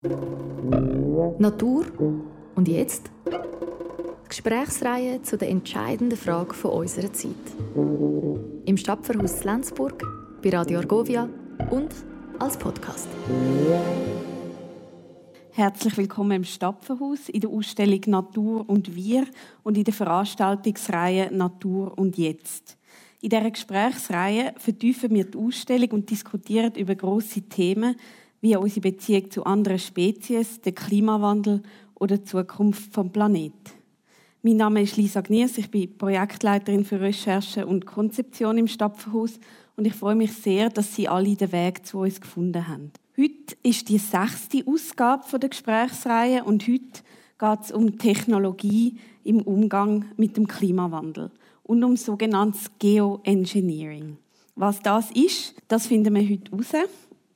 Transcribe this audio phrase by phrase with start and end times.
[0.00, 1.84] Natur
[2.54, 3.10] und jetzt?
[4.28, 7.34] Gesprächsreihe zu der entscheidenden Frage von unserer Zeit.
[8.64, 10.00] Im Stadtverhaus Lenzburg,
[10.40, 11.28] bei Radio Argovia
[11.70, 11.92] und
[12.38, 13.08] als Podcast.
[15.50, 19.26] Herzlich willkommen im Stapfenhaus in der Ausstellung Natur und Wir
[19.64, 22.76] und in der Veranstaltungsreihe Natur und Jetzt.
[23.20, 27.96] In dieser Gesprächsreihe vertiefen wir die Ausstellung und diskutieren über grosse Themen
[28.40, 31.62] wie unsere Beziehung zu anderen Spezies, den Klimawandel
[31.94, 33.72] oder die Zukunft vom Planeten.
[34.42, 39.40] Mein Name ist Lisa Gniers, ich bin Projektleiterin für Recherche und Konzeption im Stapfenhaus
[39.76, 42.92] und ich freue mich sehr, dass Sie alle den Weg zu uns gefunden haben.
[43.16, 47.02] Heute ist die sechste Ausgabe der Gesprächsreihe und heute
[47.38, 51.32] geht es um Technologie im Umgang mit dem Klimawandel
[51.64, 54.18] und um sogenanntes Geoengineering.
[54.54, 56.88] Was das ist, das finden wir heute heraus.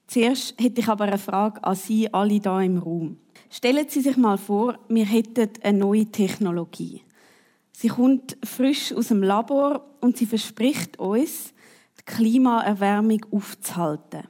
[0.07, 3.17] Zuerst hätte ich aber eine Frage an Sie alle hier im Raum.
[3.51, 7.03] Stellen Sie sich mal vor, wir hätten eine neue Technologie.
[7.73, 11.53] Sie kommt frisch aus dem Labor und sie verspricht uns,
[11.99, 14.29] die Klimaerwärmung aufzuhalten.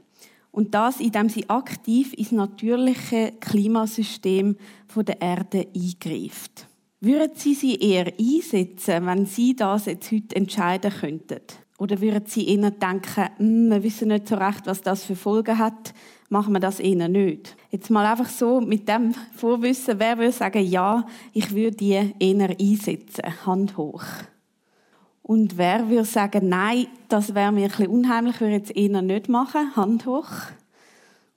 [0.50, 4.56] Und das, indem sie aktiv ins natürliche Klimasystem
[4.94, 6.66] der Erde eingreift.
[7.00, 11.40] Würden Sie sie eher einsetzen, wenn Sie das jetzt heute entscheiden könnten?
[11.82, 15.58] Oder würden Sie eher denken, hm, wir wissen nicht so recht, was das für Folgen
[15.58, 15.92] hat,
[16.28, 17.56] machen wir das eher nicht?
[17.72, 22.50] Jetzt mal einfach so mit dem Vorwissen, wer würde sagen, ja, ich würde die eher
[22.50, 23.24] einsetzen?
[23.44, 24.04] Hand hoch.
[25.24, 29.28] Und wer würde sagen, nein, das wäre mir ein bisschen unheimlich, würde jetzt eher nicht
[29.28, 29.74] machen?
[29.74, 30.30] Hand hoch.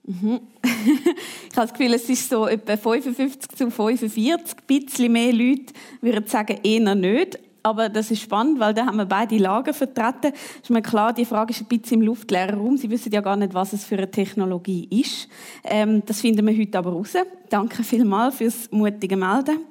[0.03, 0.41] Mhm.
[0.61, 4.31] ich habe das Gefühl, es ist so etwa 55 zu 45.
[4.31, 8.97] Ein bisschen mehr Leute würden sagen, eher nicht aber das ist spannend, weil da haben
[8.97, 10.33] wir beide Lager vertreten.
[10.61, 12.77] Ist mir klar, die Frage ist ein bisschen im luftleeren Raum.
[12.77, 15.27] Sie wissen ja gar nicht, was es für eine Technologie ist.
[15.63, 17.13] Ähm, das finden wir heute aber raus.
[17.49, 19.61] Danke vielmals fürs mutige Melden.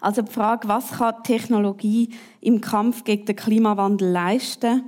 [0.00, 4.84] Also die Frage, was kann Technologie im Kampf gegen den Klimawandel leisten?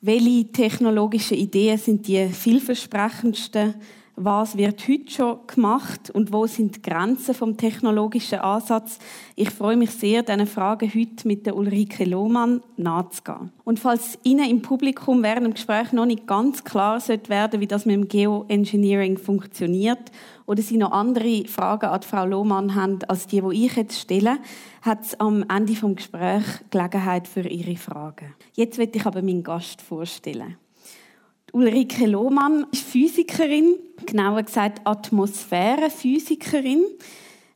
[0.00, 3.74] Welche technologischen Ideen sind die vielversprechendsten?
[4.16, 8.98] Was wird heute schon gemacht und wo sind die Grenzen vom technologischen Ansatz.
[9.34, 13.52] Ich freue mich sehr, diesen Fragen heute mit der Ulrike Lohmann nachzugehen.
[13.64, 17.66] Und falls Ihnen im Publikum während dem Gespräch noch nicht ganz klar sollte werden, wie
[17.66, 20.10] das mit dem Geoengineering funktioniert,
[20.46, 24.38] oder Sie noch andere Fragen an Frau Lohmann haben, als die, die ich jetzt stelle,
[24.80, 28.34] hat es am Ende des Gesprächs Gelegenheit für Ihre Fragen.
[28.54, 30.56] Jetzt wird ich aber meinen Gast vorstellen.
[31.56, 36.84] Ulrike Lohmann ist Physikerin, genauer gesagt Atmosphärenphysikerin,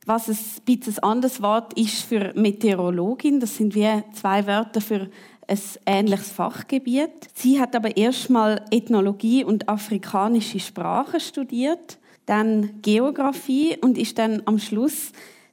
[0.07, 3.39] was ein bisschen anderes Wort ist für Meteorologin.
[3.39, 5.07] Das sind wie zwei Wörter für
[5.47, 7.29] ein ähnliches Fachgebiet.
[7.35, 14.57] Sie hat aber erstmal Ethnologie und afrikanische Sprachen studiert, dann Geografie und ist dann am
[14.57, 15.11] Schluss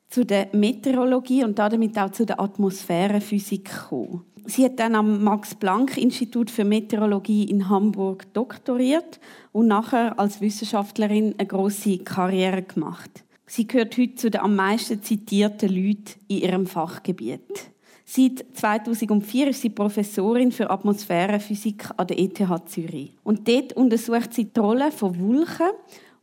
[0.09, 4.25] zu der Meteorologie und damit auch zu der Atmosphärenphysik gekommen.
[4.51, 9.21] Sie hat dann am Max-Planck-Institut für Meteorologie in Hamburg doktoriert
[9.53, 13.25] und nachher als Wissenschaftlerin eine große Karriere gemacht.
[13.47, 17.71] Sie gehört heute zu den am meisten zitierten Leuten in ihrem Fachgebiet.
[18.07, 23.13] Seit 2004 ist sie Professorin für Atmosphärenphysik an der ETH Zürich.
[23.25, 25.73] Und dort untersucht sie die Rolle von Wulchen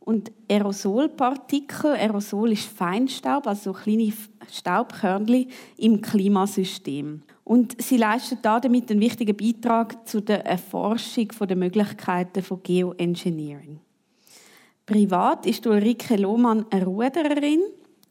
[0.00, 1.92] und Aerosolpartikel.
[1.92, 4.12] Aerosol ist Feinstaub, also kleine
[4.50, 7.22] Staubkörnchen im Klimasystem.
[7.46, 13.78] Und sie leistet damit einen wichtigen Beitrag zu der Erforschung der Möglichkeiten von Geoengineering.
[14.84, 17.60] Privat ist Ulrike Lohmann eine Rudererin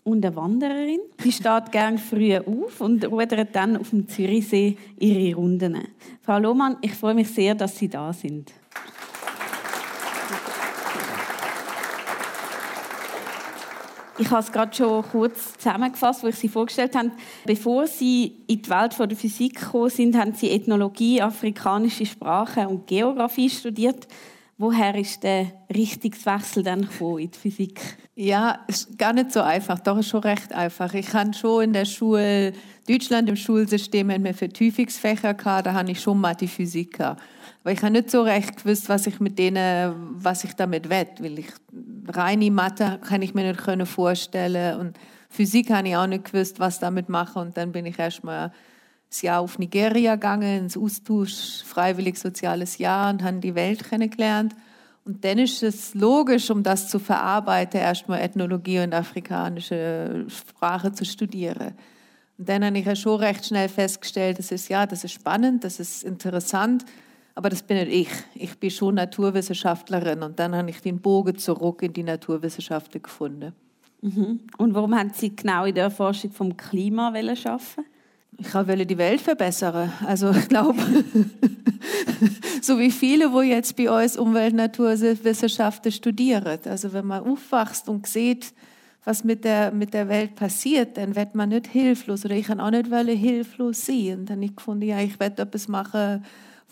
[0.05, 1.01] und eine Wandererin.
[1.21, 5.79] Sie steht gerne früh auf und rudert dann auf dem Zürichsee ihre Runden.
[6.21, 8.53] Frau Lohmann, ich freue mich sehr, dass Sie da sind.
[14.17, 17.11] Ich habe es gerade schon kurz zusammengefasst, wo ich Sie vorgestellt habe.
[17.45, 22.87] Bevor Sie in die Welt der Physik gekommen sind, haben Sie Ethnologie, afrikanische Sprache und
[22.87, 24.07] Geografie studiert.
[24.57, 26.87] Woher ist der Richtungswechsel dann
[27.17, 27.81] in die Physik?
[28.15, 29.79] Ja, ist gar nicht so einfach.
[29.79, 30.93] Doch ist schon recht einfach.
[30.93, 32.53] Ich habe schon in der Schule
[32.87, 37.21] Deutschland im Schulsystem haben wir Vertiefungsfächer gehabt, da habe ich schon Mathe Physik gehabt.
[37.63, 41.21] Aber ich habe nicht so recht gewusst, was ich mit denen, was ich damit wett,
[41.21, 41.47] weil ich
[42.07, 44.99] reine Mathe kann ich mir nicht vorstellen und
[45.29, 48.51] Physik habe ich auch nicht gewusst, was damit mache und dann bin ich erstmal ein
[49.21, 54.55] Jahr auf Nigeria gegangen, ins Austausch, freiwillig soziales Jahr und habe die Welt kennengelernt.
[55.03, 61.05] Und dann ist es logisch, um das zu verarbeiten, erstmal Ethnologie und afrikanische Sprache zu
[61.05, 61.75] studieren.
[62.37, 65.63] Und dann habe ich ja schon recht schnell festgestellt, das ist ja, das ist spannend,
[65.63, 66.85] das ist interessant,
[67.35, 68.09] aber das bin nicht ich.
[68.33, 73.53] Ich bin schon Naturwissenschaftlerin und dann habe ich den Bogen zurück in die Naturwissenschaften gefunden.
[74.01, 74.39] Mhm.
[74.57, 77.85] Und warum haben Sie genau in der Erforschung vom Klima arbeiten?
[78.37, 79.91] Ich wollte die Welt verbessern.
[80.05, 80.79] Also ich glaube,
[82.61, 86.59] so wie viele, wo jetzt bei uns Umwelt, Naturwissenschaften studieren.
[86.65, 88.53] Also wenn man aufwachst und sieht,
[89.03, 92.25] was mit der, mit der Welt passiert, dann wird man nicht hilflos.
[92.25, 94.19] Oder ich kann auch nicht hilflos sein.
[94.19, 96.23] Und dann ich gefunden, ja, ich werde etwas machen,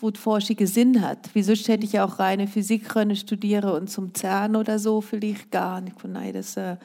[0.04, 1.30] wo die Forschung Sinn hat.
[1.32, 5.80] Wieso hätte ich auch reine Physik können studieren und zum CERN oder so vielleicht gar
[5.80, 5.96] nicht.
[5.96, 6.76] Ich nein, das äh,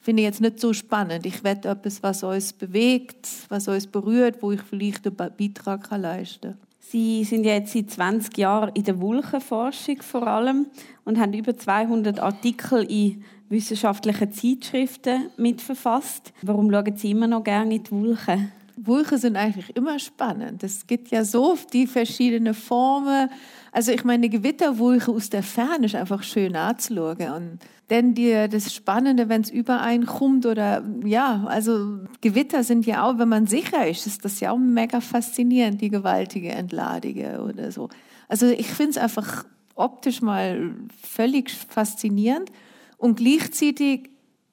[0.00, 1.26] finde ich jetzt nicht so spannend.
[1.26, 6.02] Ich werde etwas, was uns bewegt, was uns berührt, wo ich vielleicht einen Beitrag kann
[6.02, 6.58] leisten kann.
[6.78, 10.66] Sie sind jetzt seit 20 Jahren in der Wulchenforschung vor allem
[11.04, 16.32] und haben über 200 Artikel in wissenschaftlichen Zeitschriften mitverfasst.
[16.42, 18.52] Warum schauen Sie immer noch gerne in die Wulchen?
[18.82, 20.62] Wulchen sind eigentlich immer spannend.
[20.62, 23.28] Es gibt ja so die verschiedenen Formen.
[23.72, 27.30] Also ich meine, Gewitterwulche aus der Ferne ist einfach schön anzuschauen.
[27.30, 33.18] Und dann die, das Spannende, wenn es übereinkommt oder ja, also Gewitter sind ja auch,
[33.18, 37.88] wenn man sicher ist, ist das ja auch mega faszinierend, die gewaltige Entladungen oder so.
[38.28, 39.44] Also ich finde es einfach
[39.74, 42.50] optisch mal völlig faszinierend
[42.96, 44.10] und gleichzeitig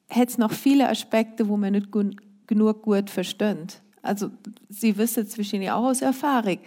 [0.09, 1.89] hat es noch viele Aspekte, wo man nicht
[2.47, 3.81] genug gut versteht.
[4.07, 4.31] Also
[4.69, 6.59] Sie wissen zwischen auch aus Erfahrung,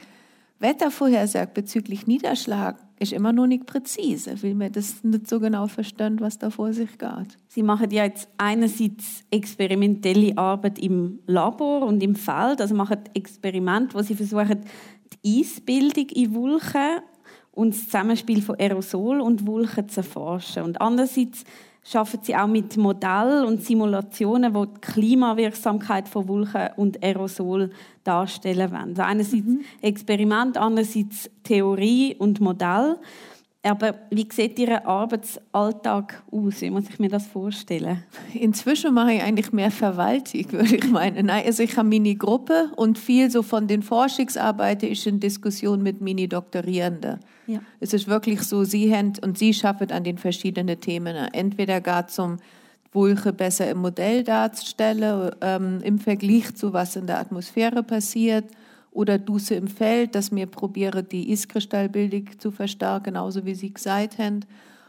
[0.60, 6.20] Wettervorhersage bezüglich Niederschlag ist immer noch nicht präzise, weil man das nicht so genau versteht,
[6.20, 7.38] was da vor sich geht.
[7.48, 13.94] Sie machen ja jetzt einerseits experimentelle Arbeit im Labor und im Feld, also machen Experimente,
[13.94, 14.60] wo Sie versuchen,
[15.24, 17.00] die Eisbildung in Wulchen
[17.52, 20.62] und das Zusammenspiel von Aerosol und Wulchen zu erforschen.
[20.64, 21.44] Und andererseits
[21.94, 27.70] arbeiten sie auch mit Modellen und Simulationen, die die Klimawirksamkeit von Wulchen und Aerosol
[28.04, 28.90] darstellen wollen.
[28.90, 29.60] Also einerseits mhm.
[29.80, 32.96] Experiment, andererseits Theorie und Modell.
[33.62, 36.62] Aber wie sieht Ihr Arbeitsalltag aus?
[36.62, 38.04] Wie muss ich mir das vorstellen?
[38.32, 41.26] Inzwischen mache ich eigentlich mehr Verwaltung, würde ich meinen.
[41.26, 46.00] Nein, also ich habe Mini-Gruppe und viel so von den Forschungsarbeiten ist in Diskussion mit
[46.00, 47.20] Mini-Doktorierenden.
[47.46, 47.60] Ja.
[47.80, 51.14] Es ist wirklich so, Sie haben und Sie schaffen an den verschiedenen Themen.
[51.32, 52.38] Entweder gar zum
[52.92, 58.46] Wulche besser im Modell darzustellen, ähm, im Vergleich zu was in der Atmosphäre passiert,
[58.90, 64.18] oder Dusse im Feld, dass wir probieren, die Eiskristallbildung zu verstärken, genauso wie Sie gesagt
[64.18, 64.40] haben.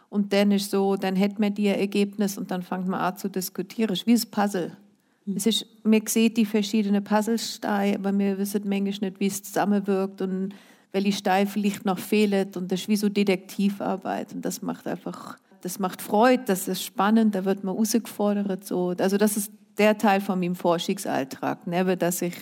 [0.09, 3.29] Und dann ist so, dann hätten wir die Ergebnis und dann fangen wir an zu
[3.29, 3.93] diskutieren.
[3.93, 4.75] Ist wie ein Puzzle.
[5.25, 5.37] Mhm.
[5.37, 10.21] Es ist, wir sehen die verschiedenen Puzzlesteine, aber wir wissen manchmal nicht, wie es zusammenwirkt
[10.21, 10.53] und
[10.91, 12.49] welche Steine vielleicht noch fehlen.
[12.55, 14.33] Und das ist wie so Detektivarbeit.
[14.33, 18.65] Und das macht einfach, das macht Freude, das ist spannend, da wird man herausgefordert.
[18.65, 18.93] So.
[18.97, 21.95] Also das ist der Teil von meinem Forschungsalltag, ne?
[21.95, 22.35] dass ich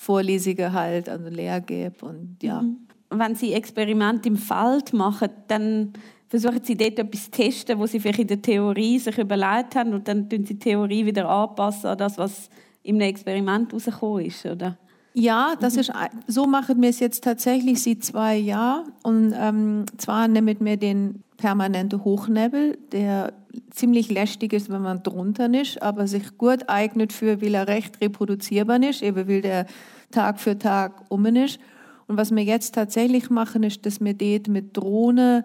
[0.00, 1.62] Vorlesungen halt, also Lehr
[2.00, 2.62] und ja.
[2.62, 2.78] Mhm.
[3.10, 5.92] Wenn Sie Experimente im Feld machen, dann
[6.28, 9.92] versuchen Sie dort etwas zu testen, wo Sie vielleicht in der Theorie sich überlegt haben
[9.92, 12.48] und dann tun Sie die Theorie wieder anpassen an das, was
[12.82, 14.78] im Experiment rausgekommen ist, oder?
[15.12, 15.80] Ja, das mhm.
[15.80, 15.92] ist,
[16.26, 18.92] so machen wir es jetzt tatsächlich seit zwei Jahren.
[19.02, 23.32] Und ähm, zwar nehmen wir den permanenten Hochnebel, der
[23.70, 28.00] ziemlich lästig ist, wenn man drunter ist, aber sich gut eignet für, weil er recht
[28.00, 29.66] reproduzierbar ist, eben weil der
[30.10, 31.58] Tag für Tag um ist.
[32.06, 35.44] Und was wir jetzt tatsächlich machen, ist, dass wir dort mit Drohne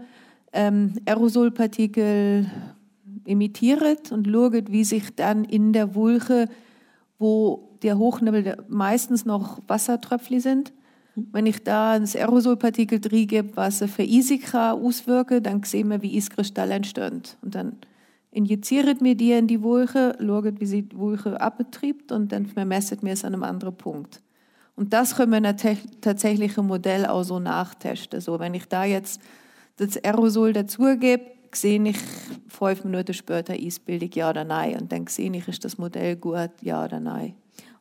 [0.51, 2.49] ähm, Aerosolpartikel
[3.25, 6.47] imitieren und schauen, wie sich dann in der Wulche,
[7.19, 10.73] wo der Hochnebel meistens noch Wassertröpfchen sind,
[11.15, 16.17] wenn ich da ein Aerosolpartikel drin gebe, was für Isika auswirke, dann sehen wir, wie
[16.17, 17.37] Eiskristall entsteht.
[17.41, 17.77] Und dann
[18.31, 22.97] injiziert mir die in die Wulche, schaut, wie sie die Wulche abbetriebt und dann messen
[23.01, 24.21] wir es an einem anderen Punkt.
[24.75, 25.55] Und das können wir
[26.01, 28.19] tatsächlich im Modell auch so nachtesten.
[28.19, 29.21] So, wenn ich da jetzt
[29.77, 31.97] das Aerosol dazugebe, sehe ich
[32.49, 34.81] fünf Minuten später Eisbildung, ja oder nein.
[34.81, 37.35] Und dann sehe ich, ist das Modell gut, ja oder nein.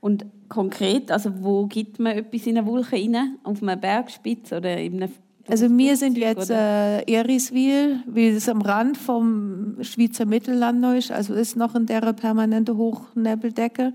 [0.04, 3.38] Und konkret, also wo gibt man etwas in eine Wulche rein?
[3.42, 5.12] Auf einer Bergspitze oder in einem
[5.48, 11.32] also wir sind jetzt äh, Eriswil, wie es am Rand vom Schweizer Mittelland ist, also
[11.32, 13.94] ist noch in der permanente Hochnebeldecke.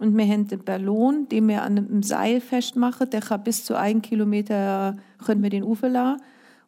[0.00, 3.78] Und wir haben den Ballon, den wir an einem Seil festmachen, der kann bis zu
[3.78, 6.16] einem Kilometer, können wir den Ufer.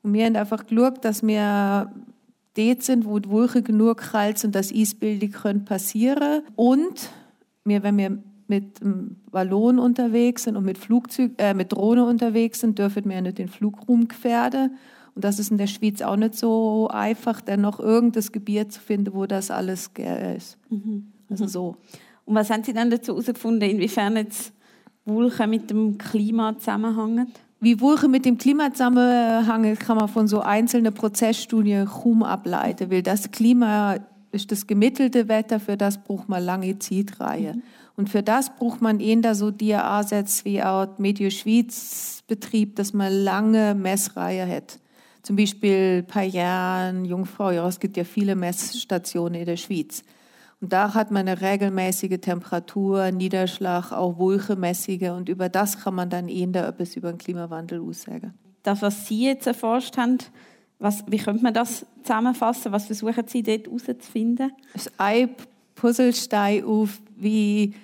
[0.05, 1.93] Und wir haben einfach geschaut, dass wir
[2.57, 7.11] dort sind, wo die Wolke genug kalt sind, dass Eisbildung passieren Und
[7.65, 12.61] wir, wenn wir mit einem Ballon unterwegs sind und mit, Flugzeug, äh, mit Drohne unterwegs
[12.61, 14.77] sind, dürfen wir nicht den Flugraum gefährden.
[15.15, 18.81] Und das ist in der Schweiz auch nicht so einfach, dann noch irgendein Gebiet zu
[18.81, 19.91] finden, wo das alles
[20.37, 20.59] ist.
[20.71, 21.13] Mhm.
[21.29, 21.49] Also mhm.
[21.49, 21.77] so.
[22.25, 24.53] Und was haben Sie dann dazu herausgefunden, inwiefern jetzt
[25.05, 27.33] Wulchen mit dem Klima zusammenhängen?
[27.61, 33.03] Wie Wulchen mit dem Klima zusammenhängen, kann man von so einzelnen Prozessstudien kaum ableiten, weil
[33.03, 33.97] das Klima
[34.31, 37.55] ist das gemittelte Wetter, für das braucht man lange Zeitreihe.
[37.55, 37.63] Mhm.
[37.99, 43.13] Und für das braucht man eher so Ansätze wie auch Medio Schweiz Betrieb, dass man
[43.13, 44.79] lange Messreihe hat.
[45.25, 50.05] Zum Beispiel Payern, Jungfrau, ja, es gibt ja viele Messstationen in der Schweiz.
[50.61, 55.11] Und da hat man eine regelmäßige Temperatur, Niederschlag, auch wolkenmäßige.
[55.11, 58.33] Und über das kann man dann eher etwas über den Klimawandel aussagen.
[58.63, 60.19] Das, was Sie jetzt erforscht haben,
[60.79, 62.71] was, wie könnte man das zusammenfassen?
[62.71, 64.53] Was versuchen Sie dort herauszufinden?
[64.73, 65.31] Das ein
[65.75, 67.75] Puzzlestein auf, wie,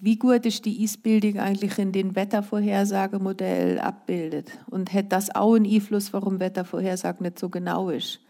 [0.00, 4.50] wie gut ist die Eisbildung eigentlich in den Wettervorhersagemodell abbildet.
[4.68, 8.20] Und hat das auch einen Einfluss, warum Wettervorhersage nicht so genau ist.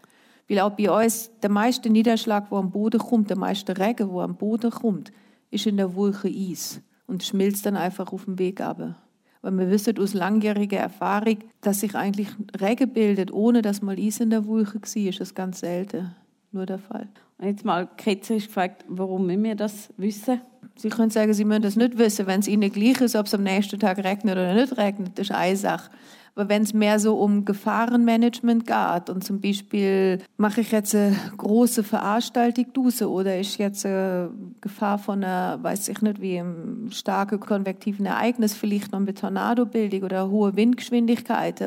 [0.47, 4.21] Weil auch bei uns der meiste Niederschlag, wo am Boden kommt, der meiste Regen, wo
[4.21, 5.11] am Boden kommt,
[5.51, 8.95] ist in der Wolke Eis und schmilzt dann einfach auf dem Weg ab.
[9.41, 14.19] Weil wir wissen aus langjähriger Erfahrung, dass sich eigentlich Regen bildet, ohne dass mal Eis
[14.19, 16.15] in der Wolke war, ist das ganz selten
[16.51, 17.07] nur der Fall.
[17.41, 20.41] Jetzt mal ketzerisch gefragt, warum müssen wir das wissen?
[20.75, 23.33] Sie können sagen, Sie müssen das nicht wissen, wenn es Ihnen gleich ist, ob es
[23.33, 25.89] am nächsten Tag regnet oder nicht regnet, das ist eine Sache.
[26.37, 31.15] Aber wenn es mehr so um Gefahrenmanagement geht und zum Beispiel mache ich jetzt eine
[31.35, 34.29] große Veranstaltung draußen oder ist jetzt eine
[34.61, 40.03] Gefahr von einer, weiß ich nicht, wie einem starken konvektiven Ereignis, vielleicht noch mit Tornadobildung
[40.03, 41.59] oder hohe Windgeschwindigkeit,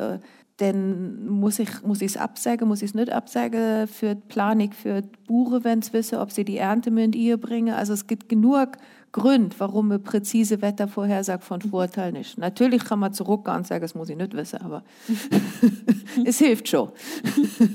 [0.60, 5.00] dann muss ich muss es absagen, muss ich es nicht absagen für die Planung für
[5.00, 7.72] die Bauern, wenn sie wissen, ob sie die Ernte müssen ihr bringen.
[7.74, 8.76] Also es gibt genug
[9.10, 12.36] Gründe, warum eine präzise Wettervorhersage von Vorteil ist.
[12.36, 14.84] Natürlich kann man zurückgehen und sagen, das muss ich nicht wissen, aber
[16.26, 16.90] es hilft schon.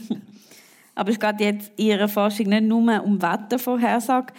[0.95, 4.31] aber es geht jetzt in Ihrer Forschung nicht nur um Wettervorhersage,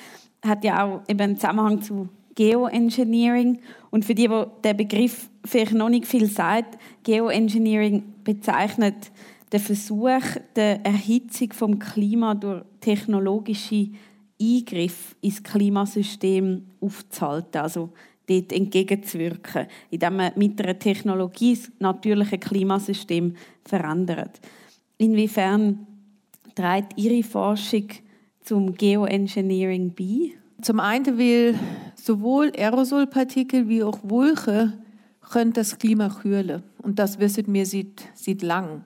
[0.46, 3.58] hat ja auch eben einen Zusammenhang zu Geoengineering.
[3.90, 9.10] Und für die, die der Begriff vielleicht noch nicht viel sagt, Geoengineering bezeichnet
[9.52, 10.20] den Versuch
[10.54, 13.88] der Erhitzung vom Klima durch technologische
[14.40, 17.90] Eingriff ins Klimasystem aufzuhalten, also
[18.28, 23.34] dort entgegenzuwirken, indem man mit einer Technologie das natürliche Klimasystem
[23.64, 24.40] verändert.
[24.98, 25.86] Inwiefern
[26.54, 27.88] trägt Ihre Forschung
[28.42, 30.32] zum Geoengineering bei?
[30.62, 31.54] Zum einen will
[31.94, 34.72] sowohl Aerosolpartikel wie auch Wolke
[35.30, 36.62] können das Klima kühlen.
[36.78, 38.84] Und das wissen wir seit, seit lang.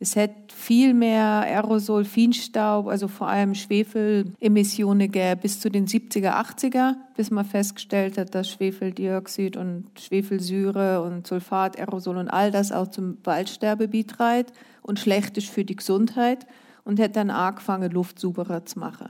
[0.00, 6.34] Es hat viel mehr Aerosol, Feinstaub, also vor allem Schwefelemissionen gegeben bis zu den 70er,
[6.34, 12.70] 80er, bis man festgestellt hat, dass Schwefeldioxid und Schwefelsäure und Sulfat, Aerosol und all das
[12.70, 14.52] auch zum Waldsterbe beiträgt
[14.82, 16.46] und schlecht ist für die Gesundheit
[16.84, 19.08] und hat dann angefangen, Luft sauberer zu machen.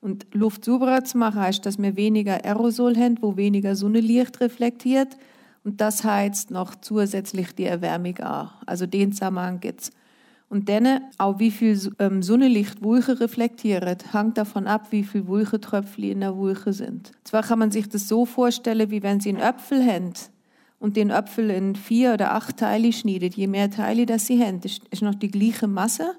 [0.00, 5.16] Und Luft sauberer zu machen heißt, dass wir weniger Aerosol haben, wo weniger Sonnenlicht reflektiert
[5.66, 8.50] und das heizt noch zusätzlich die Erwärmung an.
[8.66, 9.90] Also den Zusammenhang gibt es.
[10.48, 16.04] Und dann auch wie viel ähm, Sonnenlicht Wolke reflektiert, hängt davon ab, wie viel Wolkentröpfchen
[16.04, 17.10] in der Wolke sind.
[17.24, 20.12] Zwar kann man sich das so vorstellen, wie wenn Sie einen Apfel haben
[20.78, 23.34] und den Apfel in vier oder acht Teile schneidet.
[23.34, 26.12] Je mehr Teile das Sie haben, ist noch die gleiche Masse,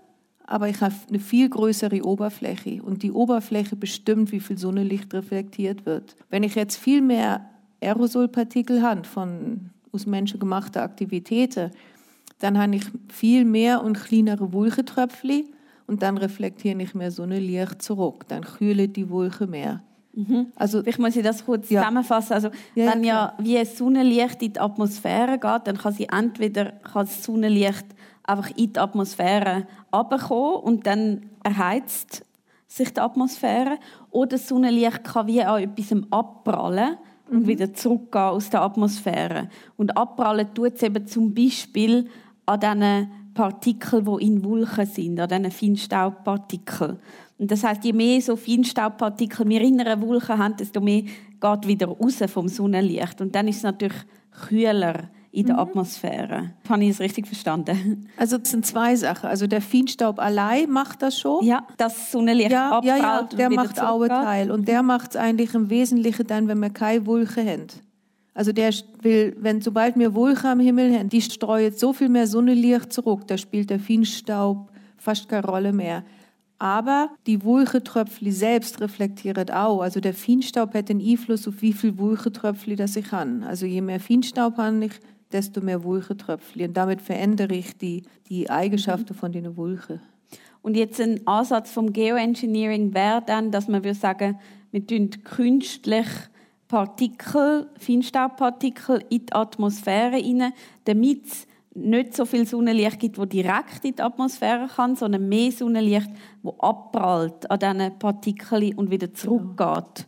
[0.45, 5.85] aber ich habe eine viel größere Oberfläche und die Oberfläche bestimmt, wie viel Sonnenlicht reflektiert
[5.85, 6.17] wird.
[6.29, 7.49] Wenn ich jetzt viel mehr
[7.81, 11.71] Aerosolpartikel habe von aus menschengemachten Aktivitäten,
[12.39, 15.49] dann habe ich viel mehr und kleinere Wolkentröpfchen
[15.87, 18.25] und dann reflektiere ich mehr Sonnenlicht zurück.
[18.27, 19.81] Dann kühlt die Wolke mehr.
[20.13, 20.47] Mhm.
[20.55, 21.81] Also, ich muss das kurz ja.
[21.81, 22.33] zusammenfassen.
[22.33, 27.05] Also, ja, wenn ja wie Sonnenlicht in die Atmosphäre geht, dann kann sie entweder kann
[27.05, 27.85] das Sonnenlicht
[28.23, 32.25] einfach in die Atmosphäre abkommen und dann erheizt
[32.67, 33.77] sich die Atmosphäre.
[34.11, 36.97] Oder das Sonnenlicht kann wie an etwas abprallen
[37.29, 37.47] und mhm.
[37.47, 39.49] wieder zurückgehen aus der Atmosphäre.
[39.75, 42.07] Und abprallen tut es eben zum Beispiel
[42.45, 46.99] an diesen Partikeln, die in Wolken sind, an diesen Feinstaubpartikeln.
[47.37, 51.67] Und das heißt, je mehr so Feinstaubpartikel wir in einer Wolke haben, desto mehr geht
[51.67, 53.21] wieder raus vom Sonnenlicht.
[53.21, 54.05] Und dann ist es natürlich
[54.47, 55.61] kühler in der mhm.
[55.61, 56.51] Atmosphäre.
[56.67, 58.09] Habe ich es richtig verstanden?
[58.17, 59.29] Also das sind zwei Sachen.
[59.29, 61.45] Also der Feinstaub allein macht das schon.
[61.45, 64.51] Ja, das Sonnenlicht ja, abprallt ja, ja, der macht auch einen Teil.
[64.51, 67.67] Und der macht es eigentlich im Wesentlichen dann, wenn wir keine Wolke haben.
[68.33, 72.27] Also der will, wenn sobald wir Wolke am Himmel haben, die streuen so viel mehr
[72.27, 76.03] Sonnenlicht zurück, da spielt der Feinstaub fast keine Rolle mehr.
[76.59, 79.81] Aber die Wolkentröpfchen selbst reflektieren auch.
[79.81, 83.43] Also der Feinstaub hat einen Einfluss auf wie viel Wolkentröpfchen das ich habe.
[83.45, 84.93] Also je mehr Feinstaub habe ich,
[85.31, 86.67] desto mehr Wolkentröpfchen.
[86.67, 90.01] Und damit verändere ich die, die Eigenschaften von den Wolken.
[90.61, 94.39] Und jetzt ein Ansatz vom Geoengineering wäre dann, dass man würde sagen,
[94.71, 96.07] wir tun künstlich
[96.67, 100.51] Partikel, Feinstaubpartikel in die Atmosphäre hinein,
[100.83, 101.23] damit
[101.73, 106.09] nicht so viel Sonnenlicht gibt, wo direkt in die Atmosphäre kann, sondern mehr Sonnenlicht,
[106.41, 110.07] wo abprallt an diesen Partikeln und wieder zurückgeht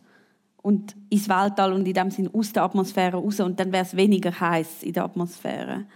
[0.62, 3.96] und ins Weltall und in dem Sinne aus der Atmosphäre raus und dann wäre es
[3.96, 5.86] weniger heiß in der Atmosphäre.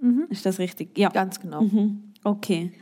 [0.00, 0.26] Mhm.
[0.28, 0.98] Ist das richtig?
[0.98, 1.62] Ja, ganz genau.
[1.62, 2.12] Mhm.
[2.24, 2.72] Okay.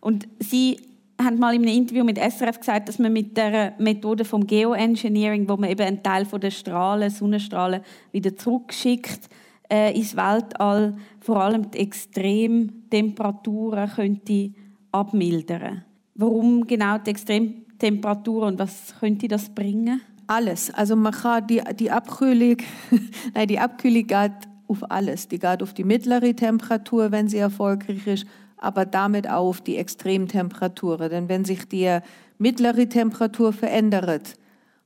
[0.00, 0.78] Und Sie
[1.22, 5.46] haben mal in einem Interview mit SRF gesagt, dass man mit der Methode vom Geoengineering,
[5.48, 9.28] wo man eben einen Teil von der Strahlen, Sonnenstrahlen wieder zurückschickt
[9.70, 14.50] äh, ins Weltall, vor allem die Extremtemperaturen könnte
[14.92, 15.84] abmildern.
[16.14, 20.00] Warum genau die Extremtemperaturen und was könnte das bringen?
[20.30, 20.72] Alles.
[20.72, 22.58] Also kann die, die Abkühlung,
[23.34, 24.30] nein, die Abkühlung geht
[24.68, 25.26] auf alles.
[25.26, 29.76] Die geht auf die mittlere Temperatur, wenn sie erfolgreich ist, aber damit auch auf die
[29.76, 31.10] Extremtemperaturen.
[31.10, 31.98] Denn wenn sich die
[32.38, 34.36] mittlere Temperatur verändert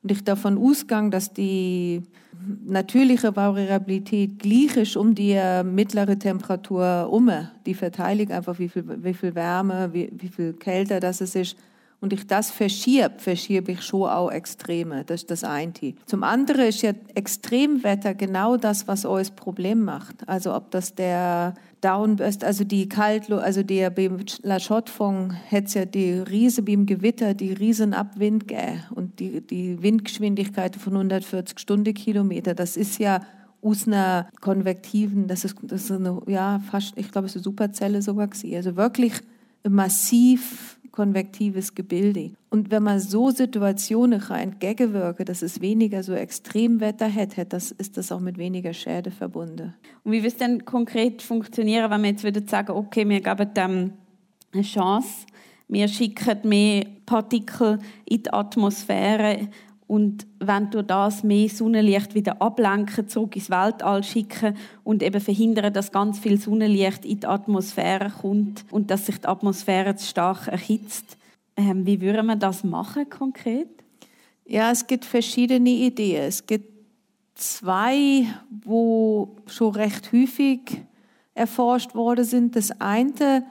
[0.02, 2.00] und ich davon ausgang, dass die
[2.64, 7.30] natürliche Variabilität gleich ist um die mittlere Temperatur um,
[7.66, 11.54] die verteidigt einfach, wie viel, wie viel Wärme, wie, wie viel kälter das ist,
[12.04, 15.04] und ich das verschiebe, verschiebe ich schon auch Extreme.
[15.06, 15.72] Das ist das eine.
[16.04, 20.16] Zum anderen ist ja Extremwetter genau das, was euch Problem macht.
[20.28, 25.86] Also ob das der Downburst, also die Kaltlo, also der beim La Schottfong hat ja
[25.86, 28.44] die Riese beim Gewitter, die riesen Abwind
[28.94, 32.52] und die, die Windgeschwindigkeit von 140 Stundenkilometer.
[32.52, 33.22] Das ist ja
[33.62, 37.44] aus einer konvektiven, das ist, das ist eine, ja, fast, ich glaube, es ist eine
[37.44, 38.54] Superzelle sogar gewesen.
[38.56, 39.14] Also wirklich
[39.66, 42.30] massiv konvektives Gebilde.
[42.50, 48.12] Und wenn man so Situationen entgegenwirken, dass es weniger so Extremwetter hätte, das ist das
[48.12, 49.74] auch mit weniger Schäden verbunden.
[50.04, 53.54] Und wie wird es denn konkret funktionieren, wenn wir jetzt wieder sagen, okay, wir geben
[53.54, 53.92] dem
[54.52, 55.26] eine Chance,
[55.66, 59.48] wir schicken mehr Partikel in die Atmosphäre
[59.86, 65.72] und wenn durch das mehr Sonnenlicht wieder ablenken, zurück ins Weltall schicken und eben verhindern,
[65.72, 70.48] dass ganz viel Sonnenlicht in die Atmosphäre kommt und dass sich die Atmosphäre zu stark
[70.48, 71.18] erhitzt.
[71.56, 73.68] Ähm, wie würde man das machen konkret?
[74.46, 76.24] Ja, es gibt verschiedene Ideen.
[76.24, 76.72] Es gibt
[77.34, 78.26] zwei,
[78.64, 80.82] wo schon recht häufig
[81.34, 82.56] erforscht worden sind.
[82.56, 83.44] Das eine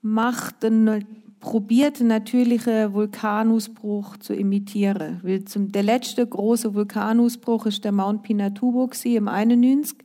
[0.00, 1.00] macht eine
[1.42, 5.20] probiert, natürliche Vulkanausbruch zu imitieren.
[5.22, 9.98] Der letzte große Vulkanausbruch ist der Mount Pinatubo im 91.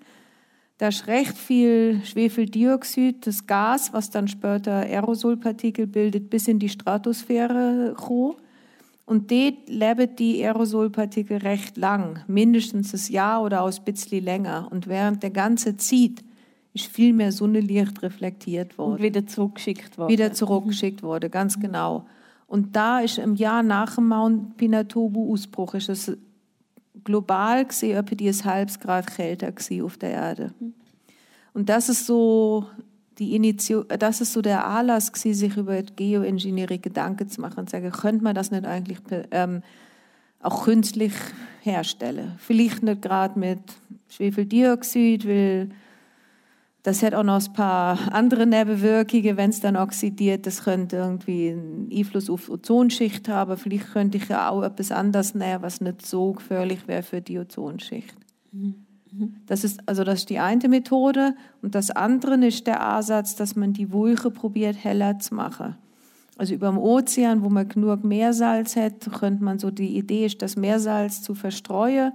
[0.79, 6.69] Da ist recht viel Schwefeldioxid, das Gas, was dann später Aerosolpartikel bildet, bis in die
[6.69, 8.35] Stratosphäre gekommen.
[9.05, 14.67] Und dort leben die Aerosolpartikel recht lang, mindestens ein Jahr oder ein bisschen länger.
[14.71, 16.23] Und während der ganze Zeit
[16.81, 18.93] ist viel mehr Sonnenlicht reflektiert worden.
[18.93, 20.11] Und wieder zurückgeschickt worden.
[20.11, 22.05] Wieder zurückgeschickt worden, ganz genau.
[22.47, 26.17] Und da ist im Jahr nach dem Mount Pinatubo-Ausbruch ist es
[27.03, 30.53] global gesehen etwa die halbes Grad kälter auf der Erde.
[31.53, 32.67] Und das ist so
[33.17, 37.69] die Initio das ist so der Anlass gewesen, sich über Geoengineering Gedanken zu machen und
[37.69, 38.99] zu sagen, könnte man das nicht eigentlich
[39.31, 39.63] ähm,
[40.39, 41.13] auch künstlich
[41.61, 42.35] herstellen?
[42.37, 43.59] Vielleicht nicht gerade mit
[44.09, 45.69] Schwefeldioxid, weil
[46.87, 50.45] das hat auch noch ein paar andere Nebenwirkungen, wenn es dann oxidiert.
[50.45, 53.57] Das könnte irgendwie einen Einfluss auf die Ozonschicht haben.
[53.57, 57.39] Vielleicht könnte ich ja auch etwas anderes nehmen, was nicht so gefährlich wäre für die
[57.39, 58.15] Ozonschicht.
[58.53, 58.75] Mhm.
[59.47, 61.35] Das ist, also das ist die eine Methode.
[61.61, 65.75] Und das andere ist der Ansatz, dass man die Wolke probiert, heller zu machen.
[66.37, 70.41] Also über dem Ozean, wo man genug Meersalz hat, könnte man so, die Idee ist,
[70.41, 72.13] das Meersalz zu verstreuen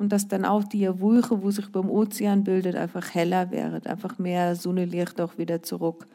[0.00, 4.18] und dass dann auch die Wolke, wo sich beim Ozean bildet, einfach heller wird, einfach
[4.18, 6.06] mehr Sonnenlicht auch wieder zurück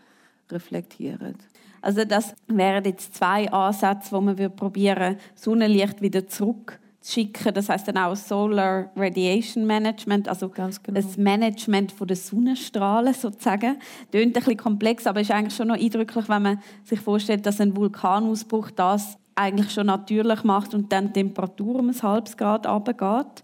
[0.52, 1.36] reflektiert.
[1.84, 7.54] Also das wären jetzt zwei Ansätze, wo man probieren Sonnenlicht wieder zurück zu schicken.
[7.54, 10.69] Das heißt dann auch Solar Radiation Management, also genau.
[10.88, 13.78] das Management von der Sonnenstrahlen sozusagen.
[14.12, 17.62] Tönt ein bisschen komplex, aber ist eigentlich schon noch eindrücklich, wenn man sich vorstellt, dass
[17.62, 22.65] ein Vulkanausbruch das eigentlich schon natürlich macht und dann die Temperatur um ein halbes Grad
[22.65, 23.43] runtergeht.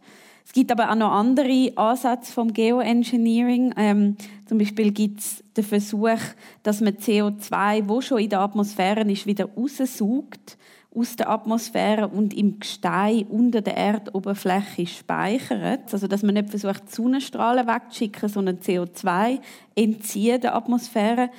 [0.52, 3.74] Es gibt aber auch noch andere Ansätze vom Geoengineering.
[3.78, 6.20] Ähm, zum Beispiel gibt es den Versuch,
[6.62, 10.58] dass man CO2, wo schon in der Atmosphäre ist, wieder raussaugt
[10.94, 15.94] aus der Atmosphäre und im Gestein unter der Erdoberfläche speichert.
[15.94, 19.40] Also dass man nicht versucht, Sonnenstrahlen wegzuschicken, sondern CO2
[19.76, 21.30] entziehen der Atmosphäre.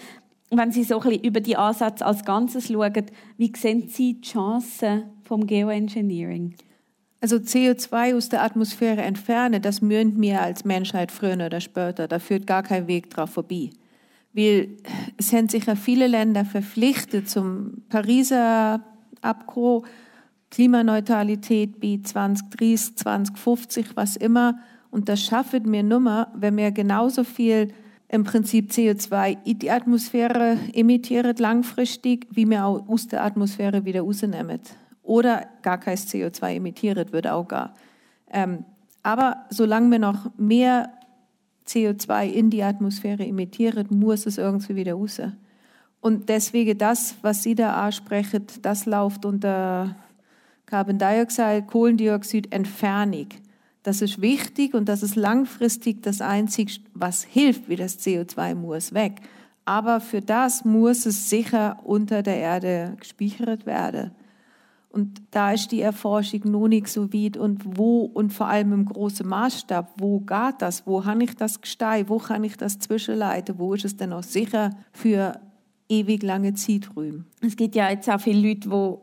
[0.49, 4.23] Wenn Sie so ein bisschen über die Ansätze als Ganzes schauen, wie sehen Sie die
[4.23, 6.55] Chancen vom Geoengineering?
[7.23, 12.09] Also CO2 aus der Atmosphäre entfernen, das müssen wir als Menschheit früher oder später.
[12.09, 13.71] Da führt gar kein Weg drauf vorbei.
[14.33, 14.71] Weil
[15.17, 18.83] es sind sich ja viele Länder verpflichtet zum Pariser
[19.21, 19.87] Abkommen,
[20.51, 24.59] Klimaneutralität bis 2030, 2050, was immer.
[24.91, 27.69] Und das schaffen wir nur, wenn wir genauso viel
[28.09, 34.01] im Prinzip CO2 in die Atmosphäre emittiert langfristig, wie wir auch aus der Atmosphäre wieder
[34.01, 34.59] rausnehmen.
[35.03, 37.75] Oder gar kein CO2 emittiert wird auch gar.
[38.31, 38.65] Ähm,
[39.03, 40.93] aber solange wir noch mehr
[41.67, 45.21] CO2 in die Atmosphäre emittieren, muss es irgendwie wieder raus.
[46.01, 49.95] Und deswegen das, was Sie da ansprechen, das läuft unter
[50.67, 53.29] Carbon Dioxide, Kohlendioxid, Entfernung.
[53.83, 58.95] Das ist wichtig und das ist langfristig das Einzige, was hilft, wie das CO2 muss
[58.95, 59.21] weg.
[59.65, 64.13] Aber für das muss es sicher unter der Erde gespeichert werden.
[64.93, 67.37] Und da ist die Erforschung noch nicht so weit.
[67.37, 71.61] Und wo und vor allem im großen Maßstab, wo geht das, wo habe ich das
[71.61, 75.41] Gestein, wo kann ich das zwischenleiten, wo ist es denn auch sicher für
[75.89, 77.25] ewig lange Zeiträume.
[77.41, 78.95] Es gibt ja jetzt auch viele Leute, die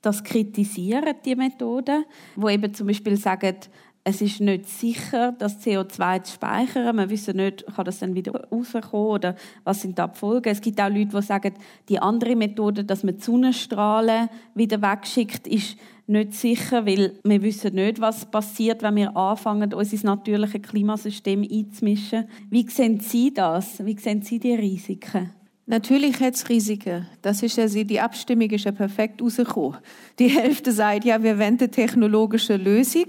[0.00, 2.04] das kritisieren, die Methode,
[2.36, 3.56] wo eben zum Beispiel sagen,
[4.04, 6.96] es ist nicht sicher, das CO2 zu speichern.
[6.96, 10.50] Man wissen nicht, kann das dann wieder rauskommen oder was sind die Abfolgen.
[10.50, 11.54] Es gibt auch Leute, die sagen,
[11.88, 15.76] die andere Methode, dass man die Sonnenstrahlen wieder wegschickt, ist
[16.08, 22.24] nicht sicher, weil wir wissen nicht, was passiert, wenn wir anfangen, unser natürliches Klimasystem einzumischen.
[22.50, 23.84] Wie sehen Sie das?
[23.84, 25.30] Wie sehen Sie die Risiken?
[25.66, 27.06] Natürlich hat es Risiken.
[27.22, 29.78] Das ist ja, die Abstimmung ist ja perfekt rausgekommen.
[30.18, 33.06] Die Hälfte sagt, ja, wir eine technologische Lösung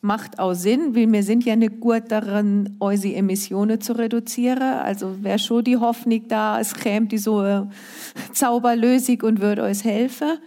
[0.00, 4.62] macht auch Sinn, weil wir sind ja nicht gut darin, unsere Emissionen zu reduzieren.
[4.62, 7.70] Also wäre schon die Hoffnung da, es käme die so eine
[8.32, 10.38] Zauberlösung und würde uns helfen.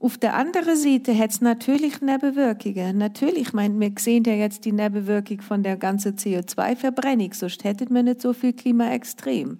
[0.00, 2.98] Auf der anderen Seite hat es natürlich Nebenwirkungen.
[2.98, 8.04] Natürlich, mein, wir sehen ja jetzt die Nebenwirkung von der ganzen CO2-Verbrennung, sonst hätten wir
[8.04, 9.58] nicht so viel Klimaextrem.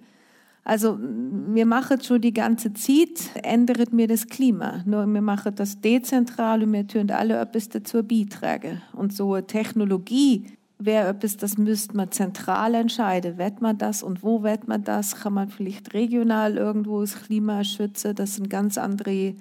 [0.69, 4.83] Also wir machen schon die ganze Zeit, ändert mir das Klima.
[4.85, 8.79] Nur wir machen das dezentral und wir tun alle etwas dazu beitragen.
[8.93, 10.45] Und so eine Technologie
[10.77, 13.39] wäre etwas, das müsste man zentral entscheiden.
[13.39, 15.15] Wird man das und wo wird man das?
[15.15, 18.13] Kann man vielleicht regional irgendwo das Klima schützen?
[18.13, 19.33] Das sind ganz andere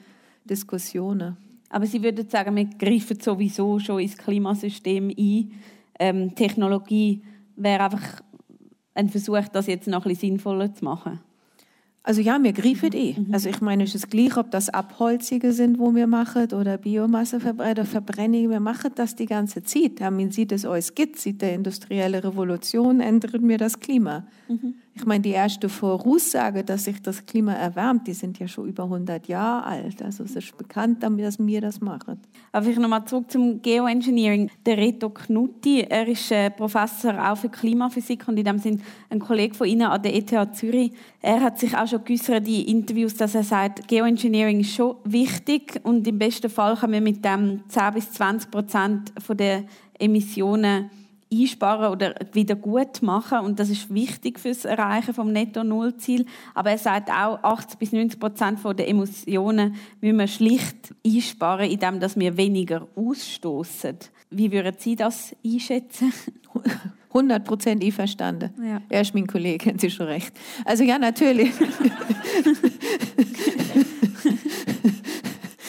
[0.46, 1.36] Diskussionen.
[1.68, 5.52] Aber Sie würden sagen, wir greifen sowieso schon ins Klimasystem ein.
[5.98, 7.20] Ähm, Technologie
[7.54, 8.22] wäre einfach
[8.98, 11.20] ein Versuch, das jetzt noch ein bisschen sinnvoller zu machen?
[12.02, 13.14] Also ja, wir greifen eh.
[13.18, 13.34] Mhm.
[13.34, 18.48] Also ich meine, es ist gleich, ob das Abholzige sind, wo wir machen, oder Biomasseverbrennung.
[18.48, 20.00] Wir machen das die ganze Zeit.
[20.00, 24.26] Man sieht es euch gibt, sieht der industrielle Revolution, ändert mir das Klima.
[24.48, 24.74] Mhm.
[25.00, 28.82] Ich meine, die erste Voraussage, dass sich das Klima erwärmt, die sind ja schon über
[28.82, 30.02] 100 Jahre alt.
[30.02, 32.20] Also es ist bekannt, dass wir das machen.
[32.50, 34.50] Aber ich nochmal zurück zum Geoengineering.
[34.66, 39.20] Der Reto Knutti, er ist äh, Professor auch für Klimaphysik und in dem Sinn ein
[39.20, 40.90] Kollege von Ihnen an der ETH Zürich.
[41.22, 45.80] Er hat sich auch schon geäußert in Interviews, dass er sagt, Geoengineering ist schon wichtig
[45.84, 49.62] und im besten Fall kann man mit dem 10 bis 20 Prozent der
[49.96, 50.90] Emissionen
[51.32, 56.26] einsparen oder wieder gut machen und das ist wichtig fürs Erreichen vom Netto-Null-Ziel.
[56.54, 62.00] Aber er sagt auch, 80 bis 90 Prozent der Emissionen müssen wir schlicht einsparen, indem
[62.00, 63.96] wir weniger ausstoßen.
[64.30, 66.12] Wie würden Sie das einschätzen?
[67.08, 68.50] 100 Prozent einverstanden.
[68.62, 68.80] Ja.
[68.88, 70.32] Er ist mein Kollege, haben Sie schon recht.
[70.64, 71.52] Also ja, natürlich.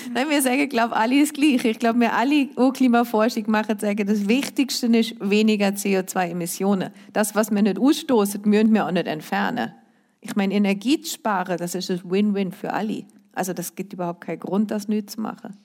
[0.13, 1.69] Nein, wir sagen, glaube alle das Gleiche.
[1.69, 6.91] Ich glaube, wir alle, die Klimaforschung machen, sagen, das Wichtigste ist weniger CO2-Emissionen.
[7.13, 9.73] Das, was wir nicht ausstoßen, müssen wir auch nicht entfernen.
[10.21, 13.05] Ich meine, Energie zu sparen, das ist ein Win-Win für alle.
[13.33, 15.57] Also das gibt überhaupt keinen Grund, das nicht zu machen.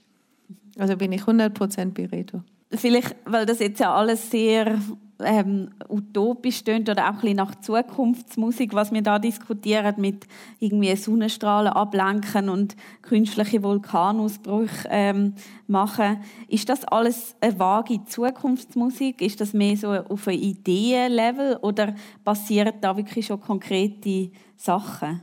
[0.78, 2.32] Also bin ich 100% bereit.
[2.70, 4.78] Vielleicht, weil das jetzt ja alles sehr
[5.24, 10.26] ähm, utopisch stöhnt oder auch ein bisschen nach Zukunftsmusik, was wir da diskutieren mit
[10.58, 15.34] irgendwie Sonnenstrahlen ablenken und künstliche Vulkanausbrüche ähm,
[15.66, 16.18] machen.
[16.48, 19.20] Ist das alles eine vage Zukunftsmusik?
[19.20, 25.22] Ist das mehr so auf einem Ideenlevel oder passieren da wirklich schon konkrete Sachen?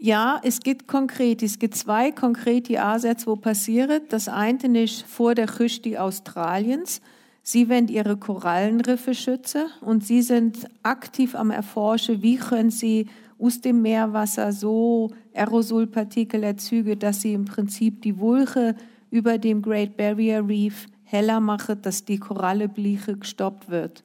[0.00, 4.02] Ja, es gibt konkret, es gibt zwei konkrete Ansätze, wo passieren.
[4.10, 7.00] Das eine ist vor der Küste Australiens.
[7.50, 13.06] Sie wollen ihre Korallenriffe schützen und sie sind aktiv am Erforschen, wie können sie
[13.38, 18.76] aus dem Meerwasser so Aerosolpartikel erzeugen, dass sie im Prinzip die Wulche
[19.10, 24.02] über dem Great Barrier Reef heller machen, dass die Korallenbleiche gestoppt wird.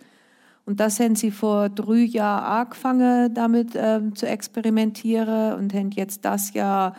[0.66, 6.24] Und das haben sie vor drei Jahren angefangen, damit ähm, zu experimentieren und haben jetzt
[6.24, 6.96] das Jahr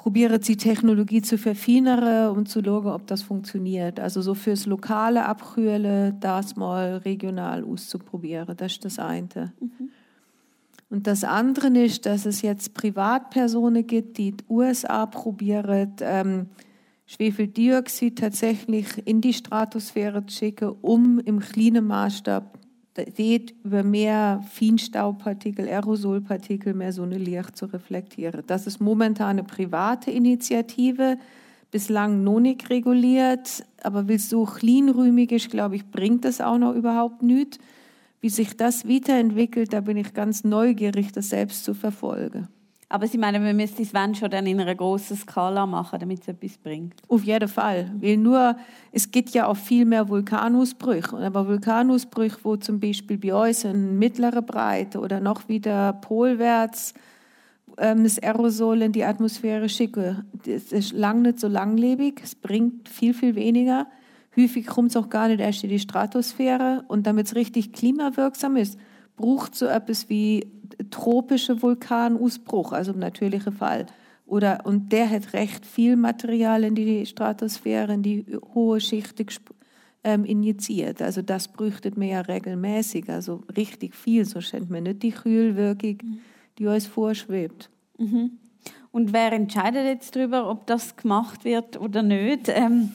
[0.00, 4.00] probiert, die Technologie zu verfeinern und zu schauen, ob das funktioniert.
[4.00, 8.56] Also so fürs lokale Abkühlen, das mal regional auszuprobieren.
[8.56, 9.52] Das ist das eine.
[9.60, 9.90] Mhm.
[10.88, 16.46] Und das andere ist, dass es jetzt Privatpersonen gibt, die die USA probieren, ähm,
[17.04, 22.58] Schwefeldioxid tatsächlich in die Stratosphäre zu schicken, um im kleinen Maßstab
[22.94, 28.42] geht über mehr Feinstaubpartikel, Aerosolpartikel, mehr so eine Licht zu reflektieren.
[28.46, 31.18] Das ist momentan eine private Initiative,
[31.70, 36.58] bislang noch nicht reguliert, aber weil es so kleinrühmig ist, glaube ich, bringt das auch
[36.58, 37.58] noch überhaupt nichts.
[38.20, 42.48] Wie sich das weiterentwickelt, da bin ich ganz neugierig, das selbst zu verfolgen.
[42.92, 46.22] Aber Sie meinen, wir müssen es wenn schon dann in einer großen Skala machen, damit
[46.22, 46.94] es etwas bringt?
[47.06, 47.88] Auf jeden Fall.
[48.00, 48.56] Weil nur,
[48.90, 51.16] es gibt ja auch viel mehr Vulkanausbrüche.
[51.16, 56.92] Aber Vulkanausbrüche, wo zum Beispiel bei uns in mittlerer Breite oder noch wieder polwärts
[57.78, 62.20] ähm, das Aerosol in die Atmosphäre schicke, das ist lang nicht so langlebig.
[62.24, 63.86] Es bringt viel, viel weniger.
[64.36, 66.84] Häufig kommt es auch gar nicht erst in die Stratosphäre.
[66.88, 68.76] Und damit es richtig klimawirksam ist,
[69.16, 70.46] braucht so etwas wie
[70.90, 73.86] tropische Vulkanausbruch, also im natürlichen Fall.
[74.26, 79.20] Oder, und der hat recht viel Material in die Stratosphäre, in die hohe Schicht
[80.04, 81.02] ähm, injiziert.
[81.02, 85.98] Also das bräuchte man ja regelmäßig, also richtig viel, so scheint mir nicht die Kühlwirkung,
[86.58, 87.70] die uns vorschwebt.
[87.98, 88.38] Mhm.
[88.92, 92.48] Und wer entscheidet jetzt darüber, ob das gemacht wird oder nicht?
[92.48, 92.90] Ähm,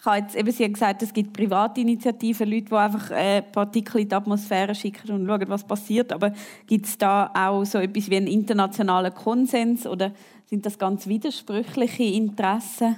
[0.00, 4.02] ich habe jetzt eben, Sie haben gesagt, es gibt Privatinitiativen, Leute, die einfach äh, Partikel
[4.02, 6.12] in die Atmosphäre schicken und schauen, was passiert.
[6.12, 6.32] Aber
[6.66, 10.12] gibt es da auch so etwas wie einen internationalen Konsens oder
[10.46, 12.96] sind das ganz widersprüchliche Interessen?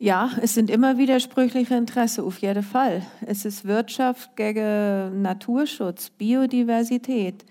[0.00, 3.02] Ja, es sind immer widersprüchliche Interessen, auf jeden Fall.
[3.24, 7.44] Es ist Wirtschaft gegen Naturschutz, Biodiversität.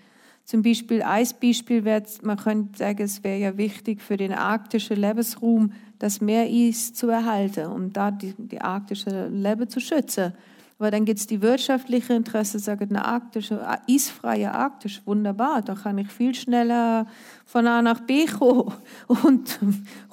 [0.44, 1.82] Zum Beispiel Eisbeispiel,
[2.22, 7.66] man könnte sagen, es wäre ja wichtig für den arktischen Lebensraum, das Meereis zu erhalten,
[7.66, 10.32] um da die, die arktische Leben zu schützen.
[10.78, 15.98] Aber dann gibt es die wirtschaftliche Interesse, sagen, eine arktische, eisfreie Arktis, wunderbar, da kann
[15.98, 17.06] ich viel schneller
[17.44, 18.72] von A nach B kommen
[19.08, 19.58] und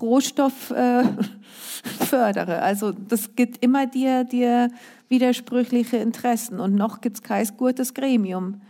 [0.01, 1.03] Rohstoff äh,
[1.99, 2.49] fördern.
[2.49, 4.71] Also das gibt immer dir, dir
[5.07, 8.61] widersprüchliche Interessen und noch gibt es kein gutes Gremium.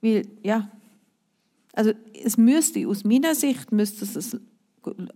[0.00, 0.68] Weil, ja,
[1.72, 1.90] also
[2.22, 4.36] es müsste, aus meiner Sicht müsste es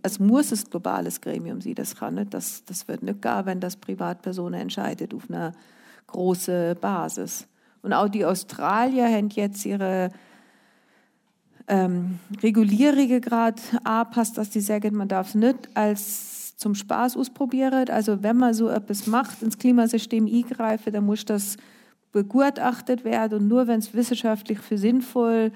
[0.01, 3.59] es muss ein globales Gremium sein, das kann nicht, das, das wird nicht gar, wenn
[3.59, 5.51] das Privatpersonen entscheidet auf einer
[6.07, 7.47] großen Basis.
[7.81, 10.09] Und auch die Australier haben jetzt ihre
[11.67, 17.89] ähm, Regulierungen gerade angepasst, dass sie sagen, man darf es nicht als zum Spaß ausprobieren.
[17.89, 21.57] Also wenn man so etwas macht, ins Klimasystem eingreifen, dann muss das
[22.13, 25.55] begutachtet werden und nur wenn es wissenschaftlich für sinnvoll ist,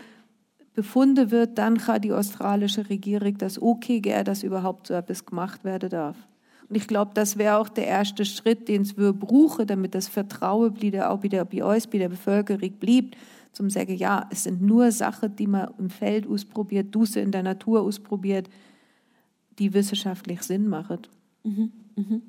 [0.74, 5.90] befunden wird, dann kann die australische Regierung das okay dass überhaupt so etwas gemacht werden
[5.90, 6.18] darf.
[6.70, 10.08] Und ich glaube, das wäre auch der erste Schritt, den es wir brauchen, damit das
[10.08, 13.18] Vertrauen wieder auch wieder bei uns, bei der Bevölkerung blieb,
[13.52, 17.44] zum sagen, ja, es sind nur Sachen, die man im Feld ausprobiert, du in der
[17.44, 18.50] Natur ausprobiert,
[19.60, 21.00] die wissenschaftlich Sinn machen.
[21.44, 22.22] Mhm, mhm.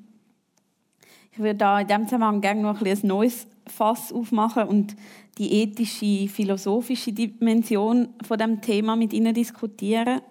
[1.33, 4.95] Ich würde da in diesem Zusammenhang gerne noch ein, ein neues Fass aufmachen und
[5.39, 10.21] die ethische, philosophische Dimension von dem Thema mit Ihnen diskutieren.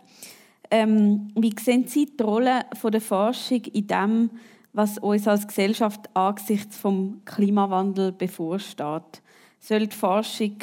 [0.70, 4.30] Ähm, wie sehen Sie die Rolle der Forschung in dem,
[4.72, 9.22] was uns als Gesellschaft angesichts vom Klimawandel bevorsteht?
[9.58, 10.56] Soll die Forschung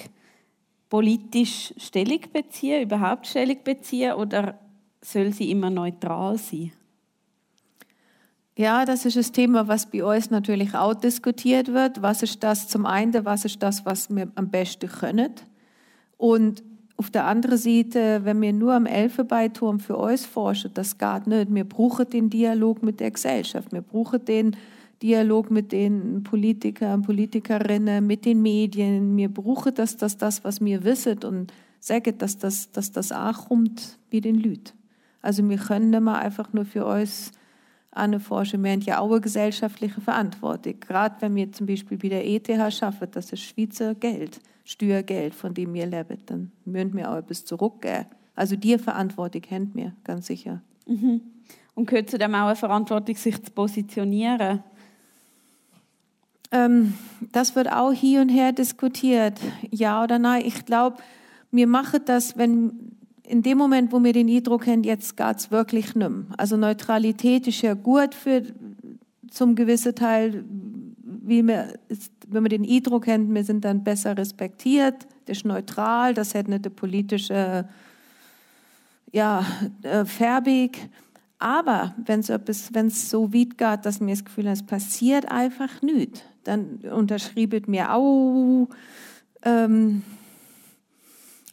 [0.87, 4.57] politisch Stellung beziehen, überhaupt Stellung beziehen, oder
[5.01, 6.71] soll sie immer neutral sein?
[8.59, 12.01] Ja, das ist das Thema, was bei uns natürlich auch diskutiert wird.
[12.01, 15.31] Was ist das zum einen, was ist das, was wir am besten können?
[16.17, 16.61] Und
[16.97, 21.55] auf der anderen Seite, wenn wir nur am Elfenbeinturm für uns forschen, das geht nicht.
[21.55, 23.71] Wir brauchen den Dialog mit der Gesellschaft.
[23.71, 24.57] Wir brauchen den
[25.01, 29.15] Dialog mit den Politikern, Politikerinnen, mit den Medien.
[29.15, 33.47] Wir brauchen das, das, das, was wir wissen und sagen, dass das, dass das auch
[33.47, 34.73] kommt wie den Leuten.
[35.21, 37.31] Also wir können nicht mehr einfach nur für uns
[37.91, 38.63] anforschen.
[38.63, 40.79] Wir haben ja auch eine gesellschaftliche Verantwortung.
[40.79, 45.53] Gerade wenn wir zum Beispiel bei der ETH schaffen, das ist Schweizer Geld, Steuergeld, von
[45.53, 48.05] dem wir leben, dann müssen wir auch etwas zurückgeben.
[48.35, 50.61] Also die Verantwortung haben wir, ganz sicher.
[50.85, 51.21] Mhm.
[51.75, 54.63] Und gehört zu dem auch eine Verantwortung, sich zu positionieren?
[56.51, 56.93] Ähm,
[57.31, 60.43] das wird auch hier und her diskutiert, ja oder nein.
[60.45, 60.97] Ich glaube,
[61.51, 62.98] wir machen das, wenn
[63.29, 66.11] in dem Moment, wo wir den Eindruck haben, jetzt geht es wirklich mehr.
[66.35, 68.41] Also Neutralität ist ja gut für
[69.29, 70.43] zum gewissen Teil,
[71.03, 71.73] wie wir,
[72.27, 76.47] wenn wir den Eindruck haben, wir sind dann besser respektiert, das ist neutral, das hat
[76.47, 77.69] nicht eine politische
[79.11, 79.45] ja,
[79.83, 80.71] äh, Färbung.
[81.37, 86.23] Aber wenn es so weit geht, dass mir das Gefühl hat, es passiert einfach nichts,
[86.43, 88.67] dann unterschriebet mir auch
[89.43, 90.01] ähm,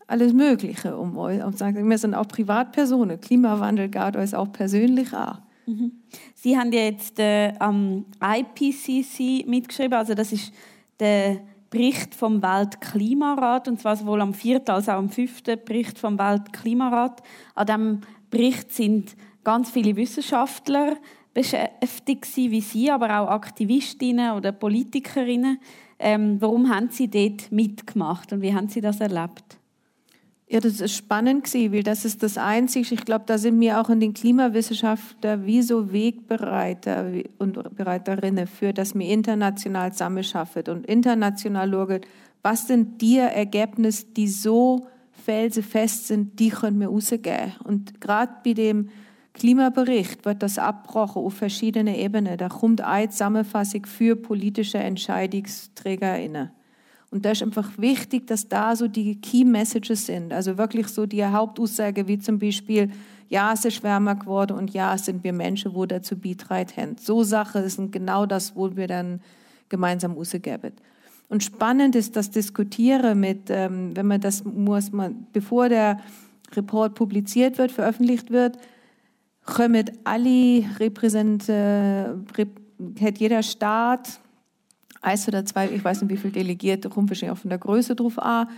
[0.07, 1.43] alles Mögliche um euch.
[1.43, 3.21] Und sagen, wir sind auch Privatpersonen.
[3.21, 5.39] Klimawandel geht euch auch persönlich an.
[5.67, 5.93] Mhm.
[6.35, 10.53] Sie haben ja jetzt äh, am IPCC mitgeschrieben, also das ist
[11.01, 11.41] der
[11.71, 17.23] Bericht vom Weltklimarat, und zwar sowohl am vierten als auch am fünften Bericht vom Weltklimarat.
[17.57, 20.97] An diesem Bericht sind ganz viele Wissenschaftler
[21.35, 25.59] beschäftigt wie Sie, aber auch Aktivistinnen oder Politikerinnen.
[25.99, 29.59] Ähm, warum haben Sie dort mitgemacht und wie haben Sie das erlebt?
[30.49, 32.95] Ja, das ist spannend gewesen, weil das ist das Einzige.
[32.95, 38.73] Ich glaube, da sind wir auch in den Klimawissenschaften wie so Wegbereiter und Bereiterinnen für,
[38.73, 42.01] dass wir international zusammenschaffen und international schauen,
[42.43, 44.87] was sind die Ergebnisse, die so
[45.25, 47.55] felsenfest sind, die können wir rausgeben.
[47.65, 48.91] Und gerade bei dem
[49.35, 52.39] Klimabericht wird das abgebrochen auf verschiedene Ebenen.
[52.39, 56.51] Da kommt eine Zusammenfassung für politische EntscheidungsträgerInnen.
[57.11, 60.33] Und da ist einfach wichtig, dass da so die Key Messages sind.
[60.33, 62.91] Also wirklich so die Hauptaussage, wie zum Beispiel,
[63.29, 67.23] ja, es ist wärmer geworden und ja, es sind wir Menschen, wo dazu beiträgt So
[67.23, 69.21] Sachen sind genau das, wo wir dann
[69.69, 70.73] gemeinsam rausgeben.
[71.29, 76.01] Und spannend ist das Diskutieren mit, ähm, wenn man das muss, man, bevor der
[76.55, 78.59] Report publiziert wird, veröffentlicht wird,
[79.45, 82.05] kommen alle Repräsent, äh,
[83.01, 84.21] hat jeder Staat
[85.07, 87.95] eins oder zwei, ich weiß nicht wie viele Delegierte, kommt wahrscheinlich auch von der Größe
[87.95, 88.49] drauf an.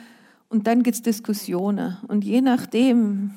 [0.49, 1.99] Und dann gibt es Diskussionen.
[2.09, 3.33] Und je nachdem,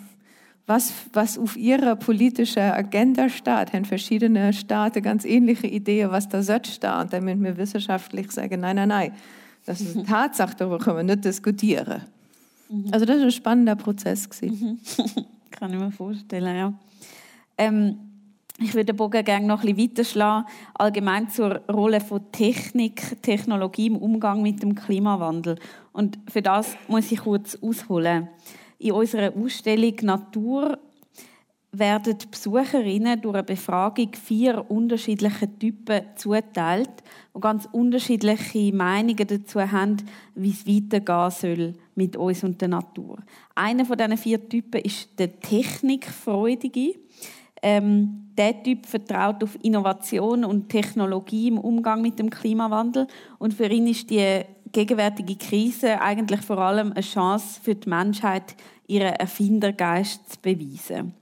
[0.65, 6.41] was, was auf ihrer politischen Agenda steht, haben verschiedene Staaten ganz ähnliche Ideen, was da
[6.41, 6.93] sollte stehen.
[7.01, 9.11] Und dann müssen wir wissenschaftlich sagen, nein, nein, nein,
[9.65, 12.03] das ist eine Tatsache, darüber können wir nicht diskutieren.
[12.69, 12.85] Mhm.
[12.91, 14.29] Also das ist ein spannender Prozess.
[14.41, 14.79] Mhm.
[15.51, 16.73] Kann ich mir vorstellen, ja.
[17.57, 18.10] Ähm,
[18.61, 23.87] ich würde den Bogen gerne noch ein bisschen weiterschlagen, allgemein zur Rolle von Technik, Technologie
[23.87, 25.57] im Umgang mit dem Klimawandel.
[25.91, 28.29] Und für das muss ich kurz ausholen.
[28.77, 30.77] In unserer Ausstellung Natur
[31.71, 36.91] werden die Besucherinnen durch eine Befragung vier unterschiedliche Typen zuteilt,
[37.35, 39.97] die ganz unterschiedliche Meinungen dazu haben,
[40.35, 43.19] wie es weitergehen soll mit uns und der Natur.
[43.55, 46.95] Einer von diesen vier Typen ist der Technikfreudige.
[47.61, 53.07] Ähm, der Typ vertraut auf Innovation und Technologie im Umgang mit dem Klimawandel.
[53.37, 58.55] Und für ihn ist die gegenwärtige Krise eigentlich vor allem eine Chance für die Menschheit,
[58.87, 61.13] ihren Erfindergeist zu beweisen.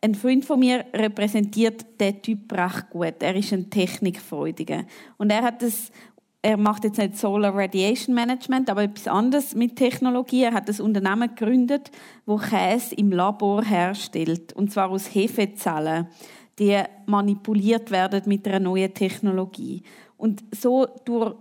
[0.00, 3.14] Ein Freund von mir repräsentiert den Typ recht gut.
[3.20, 4.84] Er ist ein Technikfreudiger.
[5.16, 5.90] Und er hat das
[6.40, 10.44] er macht jetzt nicht Solar Radiation Management, aber etwas anderes mit Technologie.
[10.44, 11.90] Er hat ein Unternehmen gegründet,
[12.26, 16.06] wo Käse im Labor herstellt, und zwar aus Hefezellen,
[16.58, 19.82] die manipuliert werden mit einer neuen Technologie.
[20.16, 21.34] Und so durch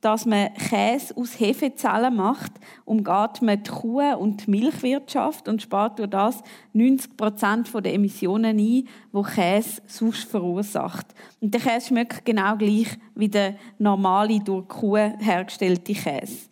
[0.00, 2.52] dass man Käse aus Hefezellen macht,
[2.84, 8.56] umgeht man die Kuh- und die Milchwirtschaft und spart durch das 90 Prozent der Emissionen
[8.56, 8.86] ein, die
[9.34, 11.06] Käse sonst verursacht.
[11.40, 16.50] Und der Käse schmeckt genau gleich wie der normale durch Kuh hergestellte Käse.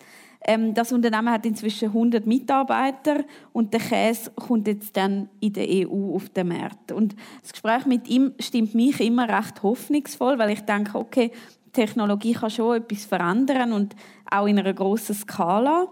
[0.49, 5.67] Ähm, das Unternehmen hat inzwischen 100 Mitarbeiter und der Käse kommt jetzt dann in der
[5.69, 6.93] EU auf den Markt.
[6.93, 11.33] Und das Gespräch mit ihm stimmt mich immer recht hoffnungsvoll, weil ich denke, okay,
[11.73, 13.95] Technologie kann schon etwas verändern und
[14.31, 15.89] auch in einer grossen Skala.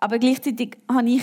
[0.00, 1.22] Aber gleichzeitig habe ich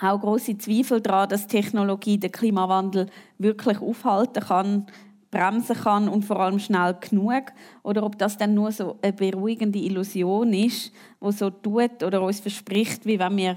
[0.00, 3.06] auch große Zweifel daran, dass Technologie den Klimawandel
[3.38, 4.86] wirklich aufhalten kann,
[5.30, 7.52] bremsen kann und vor allem schnell genug.
[7.82, 12.40] Oder ob das dann nur so eine beruhigende Illusion ist, wo so tut oder uns
[12.40, 13.56] verspricht, wie wenn wir,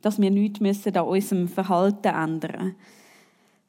[0.00, 2.76] dass wir nichts müssen an unserem Verhalten ändern.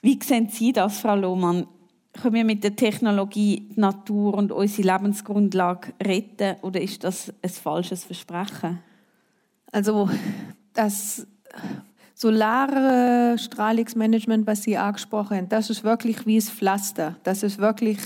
[0.01, 1.67] Wie sehen Sie das, Frau Lohmann?
[2.13, 7.49] Können wir mit der Technologie die Natur und unsere Lebensgrundlage retten oder ist das ein
[7.49, 8.79] falsches Versprechen?
[9.71, 10.09] Also
[10.73, 11.25] das
[12.13, 17.15] solare Strahlungsmanagement, was Sie angesprochen haben, das ist wirklich wie das Pflaster.
[17.23, 17.97] Das ist wirklich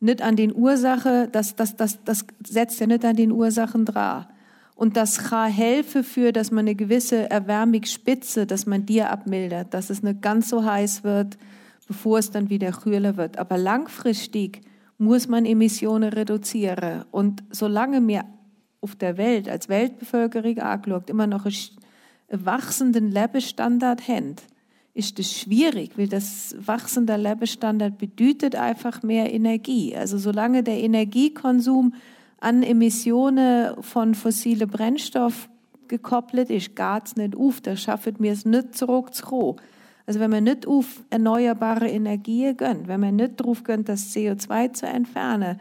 [0.00, 4.26] nicht an den Ursachen, das, das, das, das setzt ja nicht an den Ursachen dran.
[4.74, 9.90] Und das kann helfen für, dass man eine gewisse Erwärmungsspitze, dass man die abmildert, dass
[9.90, 11.38] es nicht ganz so heiß wird,
[11.92, 13.36] bevor es dann wieder kühler wird.
[13.36, 14.62] Aber langfristig
[14.96, 17.04] muss man Emissionen reduzieren.
[17.10, 18.24] Und solange wir
[18.80, 24.36] auf der Welt als Weltbevölkerung angeschaut immer noch einen wachsenden Lebensstandard haben,
[24.94, 29.94] ist das schwierig, weil das wachsende Lebensstandard bedeutet einfach mehr Energie.
[29.94, 31.92] Also solange der Energiekonsum
[32.40, 35.50] an Emissionen von fossilen Brennstoff
[35.88, 37.60] gekoppelt ist, geht es nicht auf.
[37.60, 39.56] Da schaffen wir es nicht zurückzukommen.
[40.06, 44.72] Also wenn man nicht auf erneuerbare Energien gönnt, wenn man nicht darauf gönnt, das CO2
[44.72, 45.60] zu entfernen,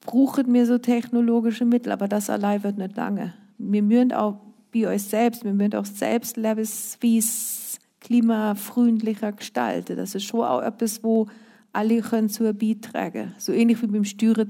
[0.00, 3.34] brauchen wir so technologische Mittel, aber das allein wird nicht lange.
[3.58, 4.38] Wir müssen auch
[4.72, 9.96] bei euch selbst, wir müssen auch selbst Lebensweise klimafreundlicher gestalten.
[9.96, 11.26] Das ist schon auch etwas, wo
[11.72, 13.34] alle können zu beitragen.
[13.38, 14.46] So ähnlich wie beim Steuern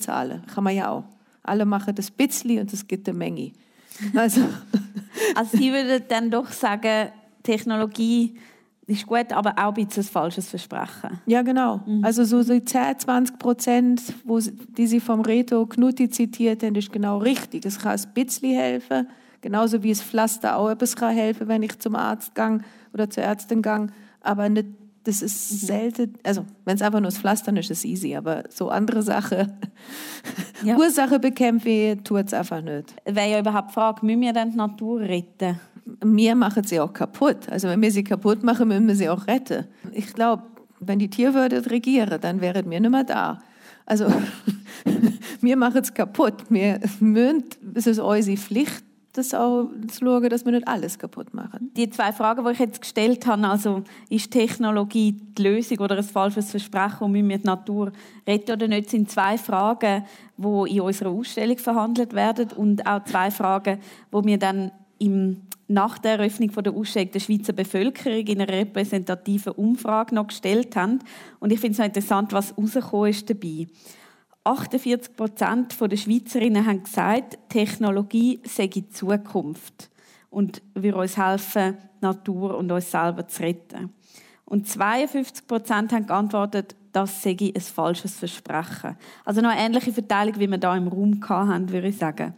[0.46, 1.04] kann man ja auch.
[1.42, 3.52] Alle machen das Bitzli und es gibt eine Menge.
[4.14, 4.42] Also,
[5.34, 7.08] also Sie würden dann doch sagen,
[7.42, 8.36] Technologie
[8.86, 11.20] ist gut, aber auch ein bisschen ein falsches Versprechen.
[11.26, 11.80] Ja, genau.
[11.86, 12.04] Mhm.
[12.04, 16.92] Also so die 10, 20 Prozent, wo, die Sie vom Reto Knutti zitiert haben, ist
[16.92, 17.64] genau richtig.
[17.66, 19.08] Es kann ein bisschen helfen,
[19.40, 22.60] genauso wie es Pflaster auch etwas kann helfen, wenn ich zum Arzt gehe
[22.94, 23.88] oder zur Ärztin gehe,
[24.20, 24.68] aber nicht
[25.06, 25.66] das ist mhm.
[25.66, 29.02] selten, also wenn es einfach nur das Pflastern ist, ist es easy, aber so andere
[29.02, 29.52] Sachen,
[30.64, 30.76] ja.
[30.78, 32.94] Ursache bekämpfen, tut es einfach nicht.
[33.04, 35.60] Wäre ja überhaupt die Frage, müssen wir dann die Natur retten?
[36.04, 37.48] Wir machen sie auch kaputt.
[37.48, 39.66] Also wenn wir sie kaputt machen, müssen wir sie auch retten.
[39.92, 40.42] Ich glaube,
[40.80, 43.38] wenn die Tierwürde regieren, dann wären wir nicht mehr da.
[43.84, 44.12] Also
[45.40, 46.34] wir machen es kaputt.
[46.48, 47.44] Wir müssen,
[47.74, 48.82] es ist unsere Pflicht,
[49.16, 51.70] das auch zu schauen, dass wir nicht alles kaputt machen.
[51.76, 56.04] Die zwei Fragen, die ich jetzt gestellt habe, also ist Technologie die Lösung oder ein
[56.04, 57.92] falsches Versprechen, und müssen wir die Natur
[58.26, 60.04] retten oder nicht, sind zwei Fragen,
[60.36, 65.98] die in unserer Ausstellung verhandelt werden und auch zwei Fragen, wo wir dann im, nach
[65.98, 71.00] der Eröffnung der Ausstellung der Schweizer Bevölkerung in einer repräsentativen Umfrage noch gestellt haben.
[71.40, 73.66] Und ich finde es interessant, was rausgekommen ist dabei.
[74.46, 79.90] 48 Prozent der Schweizerinnen haben gesagt, Technologie sei die Zukunft
[80.30, 83.92] und würde uns helfen, die Natur und uns selber zu retten.
[84.44, 88.96] Und 52 Prozent haben geantwortet, das sei ein falsches Versprechen.
[89.24, 92.34] Also noch eine ähnliche Verteilung, wie wir da im Raum hatten, würde ich sagen.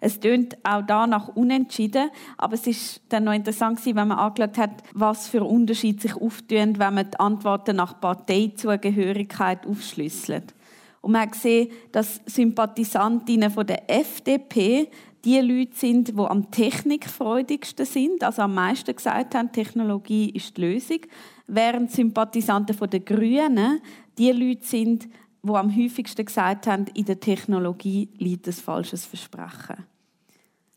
[0.00, 4.18] Es tönt auch da nach unentschieden, aber es ist dann noch interessant gewesen, wenn man
[4.18, 10.54] angeschaut hat, was für Unterschiede sich auftun, wenn man die Antworten nach Parteizugehörigkeit aufschlüsselt.
[11.02, 14.88] Und man hat gesehen, dass Sympathisantinnen von der FDP
[15.24, 20.62] die Leute sind, die am technikfreudigsten sind, also am meisten gesagt haben, Technologie ist die
[20.62, 21.00] Lösung,
[21.46, 23.80] während Sympathisanten von der Grünen
[24.18, 25.08] die Leute sind,
[25.42, 29.84] die am häufigsten gesagt haben, in der Technologie liegt ein falsches Versprechen.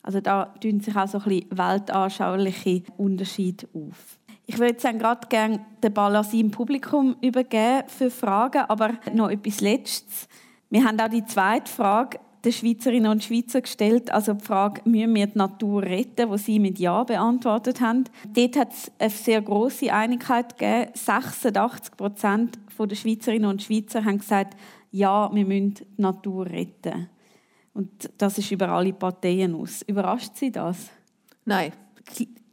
[0.01, 4.14] Also da tun sich auch so ein bisschen weltanschauliche Unterschiede auf.
[4.47, 9.29] Ich würde jetzt gerade gerne den Ball an im Publikum übergeben für Fragen, aber noch
[9.29, 10.27] etwas Letztes.
[10.69, 15.15] Wir haben auch die zweite Frage den Schweizerinnen und Schweizer gestellt, also die Frage, müssen
[15.15, 18.03] wir die Natur retten, wo Sie mit Ja beantwortet haben.
[18.33, 20.91] Dort hat es eine sehr große Einigkeit gegeben.
[20.93, 24.55] 86 Prozent der Schweizerinnen und Schweizer haben gesagt,
[24.91, 27.09] ja, wir müssen die Natur retten.
[27.73, 29.81] Und das ist über alle Parteien aus.
[29.81, 30.89] Überrascht Sie das?
[31.45, 31.73] Nein.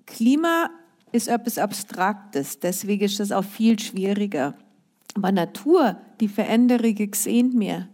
[0.06, 0.70] Klima
[1.12, 4.54] ist etwas Abstraktes, deswegen ist das auch viel schwieriger.
[5.14, 7.88] Aber Natur, die Veränderungen sehen wir.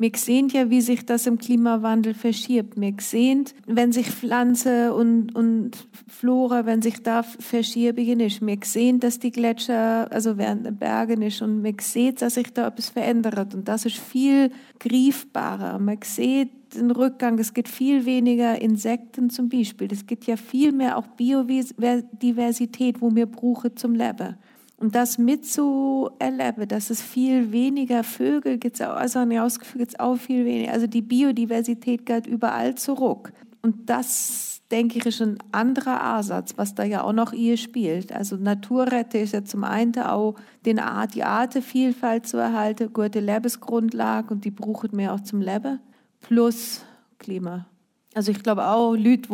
[0.00, 2.80] Wir sehen ja, wie sich das im Klimawandel verschiebt.
[2.80, 8.40] Wir sehen, wenn sich Pflanze und, und Flora, wenn sich da verschieben ist.
[8.40, 12.68] Wir sehen, dass die Gletscher, also während Bergen ist und wir sehen, dass sich da
[12.68, 13.56] etwas verändert.
[13.56, 15.80] Und das ist viel griffbarer.
[15.80, 19.88] Man sieht den Rückgang, es gibt viel weniger Insekten zum Beispiel.
[19.92, 24.36] Es gibt ja viel mehr auch Biodiversität, wo wir brauchen zum Leben.
[24.80, 30.16] Und das mitzuerleben, dass es viel weniger Vögel gibt, also an ausgeführt gibt es auch
[30.16, 30.72] viel weniger.
[30.72, 33.32] Also die Biodiversität geht überall zurück.
[33.60, 38.12] Und das, denke ich, ist ein anderer Ansatz, was da ja auch noch ihr spielt.
[38.12, 44.32] Also Naturrette ist ja zum einen auch den Art, die Artenvielfalt zu erhalten, gute Lebensgrundlage
[44.32, 45.80] und die brauchen wir auch zum Leben,
[46.20, 46.82] plus
[47.18, 47.66] Klima.
[48.14, 49.28] Also ich glaube auch, Leute,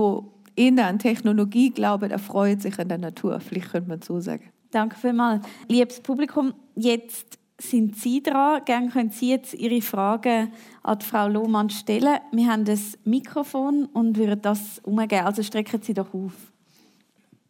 [0.56, 3.40] die eher an Technologie glauben, erfreuen sich an der Natur.
[3.40, 4.50] Vielleicht könnte man so sagen.
[4.70, 5.46] Danke vielmals.
[5.68, 8.64] Liebes Publikum, jetzt sind Sie dran.
[8.64, 12.18] Gerne können Sie jetzt Ihre Fragen an Frau Lohmann stellen.
[12.32, 15.26] Wir haben das Mikrofon und würden das umgeben.
[15.26, 16.32] Also strecken Sie doch auf.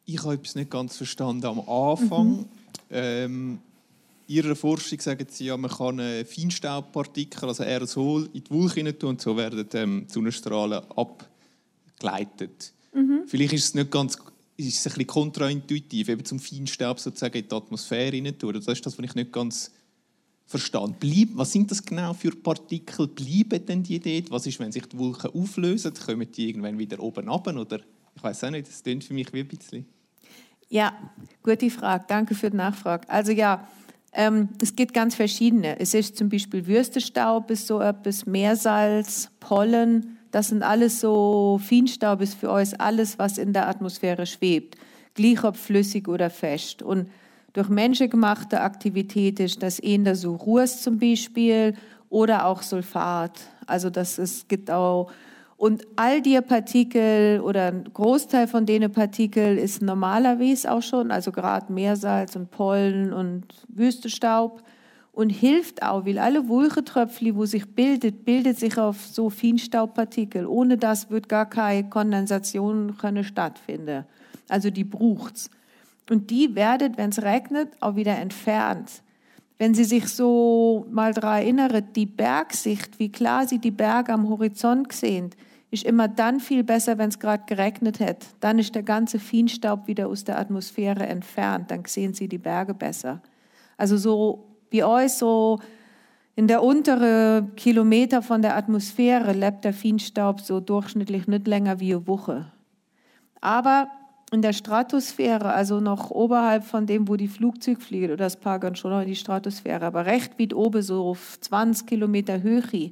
[0.04, 2.28] Ich habe etwas nicht ganz verstanden am Anfang.
[2.28, 2.44] Mhm.
[2.90, 3.58] Ähm,
[4.26, 9.20] Ihrer Forschung sagen Sie ja, man kann Feinstaubpartikel, also Aerosol, in die Wolke tun und
[9.20, 12.72] so werden ähm, die Sonnenstrahlen abgeleitet.
[12.94, 13.22] Mhm.
[13.26, 14.18] Vielleicht ist es nicht ganz
[14.56, 18.54] ist es ein bisschen kontraintuitiv, eben zum Feinstaub sozusagen in die Atmosphäre hinein tun.
[18.54, 19.72] Das ist das, was ich nicht ganz
[20.46, 23.08] verstanden Bleib, Was sind das genau für Partikel?
[23.08, 24.30] Bleiben denn die dort?
[24.30, 25.92] Was ist, wenn sich die Wolken auflösen?
[25.94, 27.46] Kommen die irgendwann wieder oben ab?
[27.46, 27.80] Oder
[28.14, 29.86] ich weiß auch nicht, das klingt für mich wie ein bisschen.
[30.68, 30.92] Ja,
[31.42, 32.04] gute Frage.
[32.08, 33.08] Danke für die Nachfrage.
[33.08, 33.66] Also ja,
[34.14, 35.78] ähm, es gibt ganz verschiedene.
[35.78, 42.20] Es ist zum Beispiel Würstestaub, ist so etwas, Meersalz, Pollen, das sind alles so Feinstaub
[42.20, 44.76] ist für uns alles, was in der Atmosphäre schwebt,
[45.14, 46.82] gleich ob flüssig oder fest.
[46.82, 47.08] Und
[47.52, 51.74] durch menschengemachte Aktivität ist das eher so Ruß zum Beispiel
[52.08, 53.42] oder auch Sulfat.
[53.68, 55.12] Also das es gibt auch
[55.56, 61.30] und all die Partikel oder ein Großteil von denen Partikel ist normalerweise auch schon, also
[61.32, 64.62] gerade Meersalz und Pollen und Wüstestaub.
[65.12, 70.44] und hilft auch, weil alle Wulchetröpfchen, wo sich bildet, bildet sich auf so Feinstaubpartikel.
[70.44, 74.04] Ohne das wird gar keine Kondensation können stattfinden.
[74.48, 75.50] Also die braucht's.
[76.10, 79.02] Und die werdet, wenn es regnet, auch wieder entfernt.
[79.58, 84.28] Wenn Sie sich so mal daran erinnern, die Bergsicht, wie klar Sie die Berge am
[84.28, 85.30] Horizont sehen,
[85.70, 88.26] ist immer dann viel besser, wenn es gerade geregnet hat.
[88.40, 91.70] Dann ist der ganze Feinstaub wieder aus der Atmosphäre entfernt.
[91.70, 93.22] Dann sehen Sie die Berge besser.
[93.76, 95.60] Also so wie euch so
[96.36, 101.94] in der unteren Kilometer von der Atmosphäre lebt der Feinstaub so durchschnittlich nicht länger wie
[101.94, 102.52] eine Woche.
[103.40, 103.88] Aber
[104.32, 108.74] in der Stratosphäre, also noch oberhalb von dem, wo die Flugzeuge fliegen, oder das Pagan
[108.74, 112.90] schon noch in die Stratosphäre, aber recht weit oben, so auf 20 Kilometer Höhe,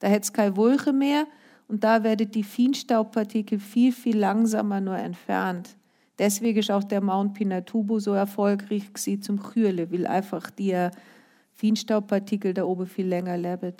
[0.00, 1.26] da hätte es keine Wolke mehr
[1.68, 5.76] und da werden die Feinstaubpartikel viel, viel langsamer nur entfernt.
[6.18, 8.82] Deswegen ist auch der Mount Pinatubo so erfolgreich
[9.20, 10.88] zum Kühlen, weil einfach die
[11.54, 13.74] Feinstaubpartikel da oben viel länger leben.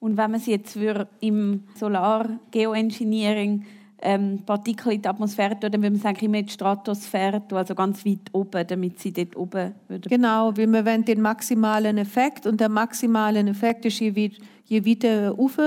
[0.00, 0.76] Und wenn man sie jetzt
[1.20, 3.64] im Solar-Geoengineering
[4.00, 7.58] ähm, Partikel in die Atmosphäre tun, dann würde man sagen, immer in die Stratosphäre tun,
[7.58, 10.08] also ganz weit oben, damit sie dort oben würden.
[10.08, 14.30] Genau, weil wir wollen den maximalen Effekt und der maximale Effekt ist, je,
[14.66, 15.58] je weiter rauf,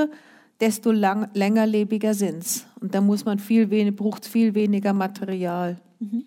[0.60, 2.62] desto lang, längerlebiger sind sie.
[2.80, 5.78] Und da muss man viel wenig, braucht viel weniger Material.
[6.00, 6.26] Mhm.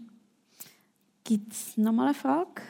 [1.24, 2.62] Gibt es nochmal eine Frage?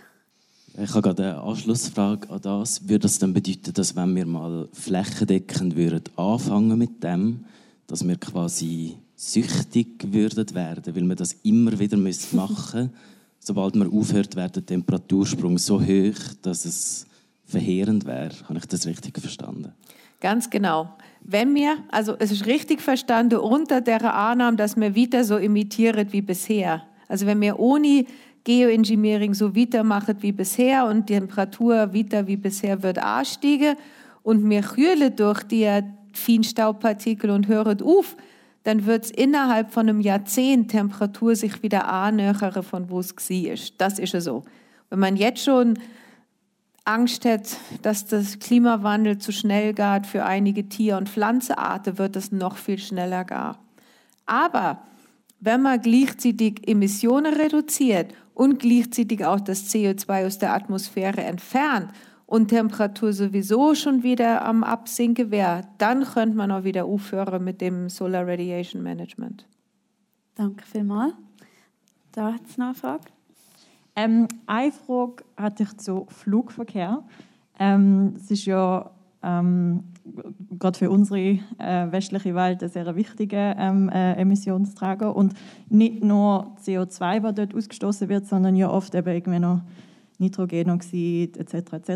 [0.79, 2.89] Ich habe gerade eine Anschlussfrage an das.
[2.89, 7.45] Würde das dann bedeuten, dass wenn wir mal flächendeckend würden anfangen mit dem,
[7.87, 11.97] dass wir quasi süchtig würden werden, weil wir das immer wieder
[12.33, 12.91] machen müssen.
[13.39, 17.07] Sobald man aufhört, wäre der Temperatursprung so hoch, dass es
[17.45, 18.33] verheerend wäre.
[18.49, 19.73] Habe ich das richtig verstanden?
[20.21, 20.95] Ganz genau.
[21.23, 26.11] Wenn wir, also es ist richtig verstanden, unter der Annahme, dass wir wieder so imitieren
[26.13, 26.83] wie bisher.
[27.09, 28.07] Also wenn wir ohne
[28.45, 33.77] Geoengineering so weitermachen wie bisher und die Temperatur wieder wie bisher wird ansteigen
[34.23, 35.69] und wir kühlen durch die
[36.13, 38.17] Feinstaubpartikel und hören auf,
[38.63, 43.57] dann wird es innerhalb von einem Jahrzehnt Temperatur sich wieder annähern von wo es war.
[43.79, 44.45] Das ist so.
[44.91, 45.79] Wenn man jetzt schon
[46.85, 52.33] Angst hat, dass das Klimawandel zu schnell geht für einige Tier- und Pflanzenarten, wird es
[52.33, 53.55] noch viel schneller gehen.
[54.27, 54.83] Aber
[55.41, 61.91] wenn man gleichzeitig Emissionen reduziert und gleichzeitig auch das CO2 aus der Atmosphäre entfernt
[62.31, 67.61] und Temperatur sowieso schon wieder am Absinken wäre, dann könnte man auch wieder aufhören mit
[67.61, 69.49] dem Solar Radiation Management.
[70.37, 71.15] Danke vielmals.
[72.13, 73.05] Da hat es noch eine Frage.
[73.97, 77.03] Ähm, eine Frage hatte ich zu Flugverkehr.
[77.59, 78.93] Ähm, es ist ja
[79.25, 79.83] ähm,
[80.57, 85.17] gerade für unsere äh, westliche Welt ein sehr wichtiger ähm, äh, Emissionsträger.
[85.17, 85.35] Und
[85.69, 89.63] nicht nur CO2, was dort ausgestoßen wird, sondern ja oft eben irgendwie noch
[90.21, 91.73] Nitrogenoxid etc.
[91.73, 91.93] etc.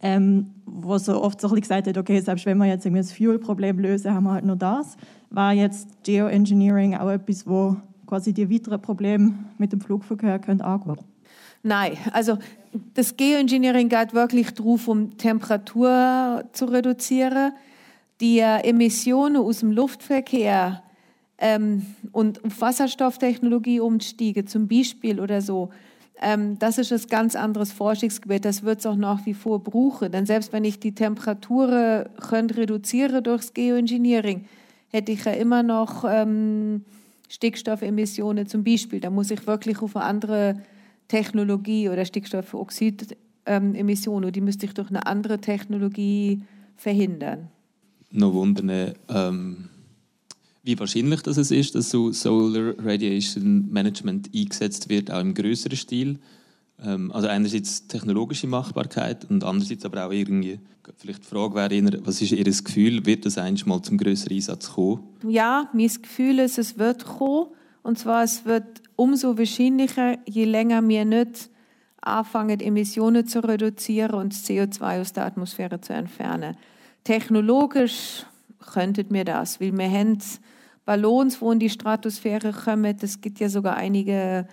[0.00, 3.78] Ähm, wo so oft so gesagt hat, okay, selbst wenn wir jetzt irgendwie das Fuel-Problem
[3.78, 4.96] lösen, haben wir halt nur das.
[5.30, 7.76] War jetzt Geoengineering auch etwas, wo
[8.06, 10.98] quasi die weiteren Probleme mit dem Flugverkehr können angehen
[11.62, 12.38] Nein, also
[12.94, 17.52] das Geoengineering geht wirklich darauf, um Temperatur zu reduzieren,
[18.20, 20.82] die Emissionen aus dem Luftverkehr
[21.38, 25.70] ähm, und auf Wasserstofftechnologie umsteigen, zum Beispiel oder so.
[26.22, 28.44] Ähm, das ist ein ganz anderes Forschungsgebiet.
[28.44, 30.12] Das wird es auch nach wie vor brauchen.
[30.12, 34.44] Denn selbst wenn ich die Temperatur reduziere durchs Geoengineering,
[34.88, 36.84] hätte ich ja immer noch ähm,
[37.28, 39.00] Stickstoffemissionen zum Beispiel.
[39.00, 40.60] Da muss ich wirklich auf eine andere
[41.08, 46.42] Technologie oder Stickstoffoxidemissionen, ähm, die müsste ich durch eine andere Technologie
[46.76, 47.48] verhindern.
[48.10, 49.70] Noch wundern, ähm,
[50.62, 56.18] wie wahrscheinlich das ist, dass so Solar Radiation Management eingesetzt wird, auch im größeren Stil.
[56.84, 60.60] Ähm, also einerseits technologische Machbarkeit und andererseits aber auch irgendwie,
[60.96, 64.72] vielleicht die Frage wäre, was ist Ihr Gefühl, wird das eigentlich mal zum größeren Einsatz
[64.72, 65.00] kommen?
[65.28, 67.48] Ja, mein Gefühl ist, es wird kommen.
[67.82, 71.50] Und zwar, es wird umso wahrscheinlicher, je länger wir nicht
[72.00, 76.56] anfangen, Emissionen zu reduzieren und CO2 aus der Atmosphäre zu entfernen.
[77.02, 78.24] Technologisch
[78.72, 80.18] könntet mir das, weil wir haben
[80.84, 82.96] Ballons, wo in die Stratosphäre kommen.
[83.00, 84.46] Es gibt ja sogar einige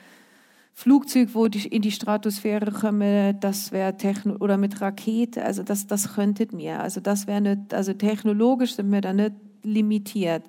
[0.73, 3.39] Flugzeuge, wo in die Stratosphäre kommen.
[3.39, 5.43] Das wäre Techno oder mit Rakete.
[5.43, 6.79] Also das, das könntet mir.
[6.79, 10.43] Also das wäre nicht, also technologisch sind wir da nicht limitiert.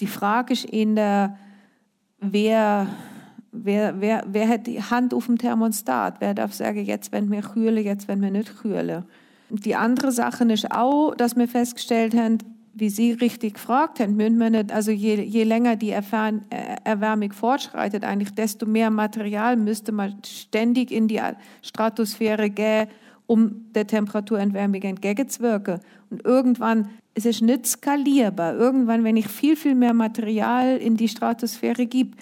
[0.00, 1.36] Die Frage ist in der,
[2.20, 2.88] wer
[3.58, 6.20] Wer, wer, wer hat die Hand auf dem Thermostat?
[6.20, 9.04] Wer darf sagen, jetzt wenn wir kühlen, jetzt wenn wir nicht kühlen?
[9.48, 12.38] Die andere Sache ist auch, dass wir festgestellt haben,
[12.78, 18.66] wie Sie richtig gefragt haben, müssen also je, je länger die Erwärmung fortschreitet, eigentlich desto
[18.66, 21.20] mehr Material müsste man ständig in die
[21.62, 22.88] Stratosphäre gehen,
[23.26, 25.80] um der Temperaturentwärmung entgegenzuwirken.
[26.10, 28.54] Und irgendwann es ist nicht skalierbar.
[28.54, 32.14] Irgendwann, wenn ich viel, viel mehr Material in die Stratosphäre gebe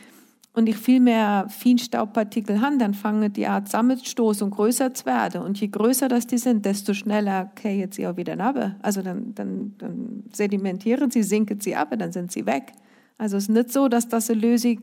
[0.55, 5.43] und ich viel mehr Feinstaubpartikel habe, dann fangen die Art zusammenzustoßen und größer zu werden.
[5.43, 8.77] Und je größer das die sind, desto schneller fallen sie auch wieder ab.
[8.81, 12.73] Also dann, dann, dann sedimentieren sie, sinken sie ab, dann sind sie weg.
[13.19, 14.79] Also es ist nicht so, dass das eine Lösung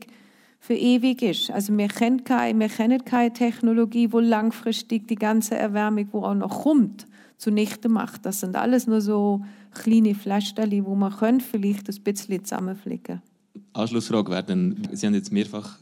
[0.60, 1.50] für ewig ist.
[1.50, 6.34] Also wir kennen keine, wir kennen keine Technologie, wo langfristig die ganze Erwärmung, wo auch
[6.34, 7.06] noch kommt,
[7.38, 8.26] zunichte macht.
[8.26, 9.42] Das sind alles nur so
[9.72, 13.22] kleine Fläschchen, wo man können vielleicht ein bisschen zusammenflicken
[13.72, 15.78] Anschlussfrage wäre dann, Sie haben jetzt mehrfach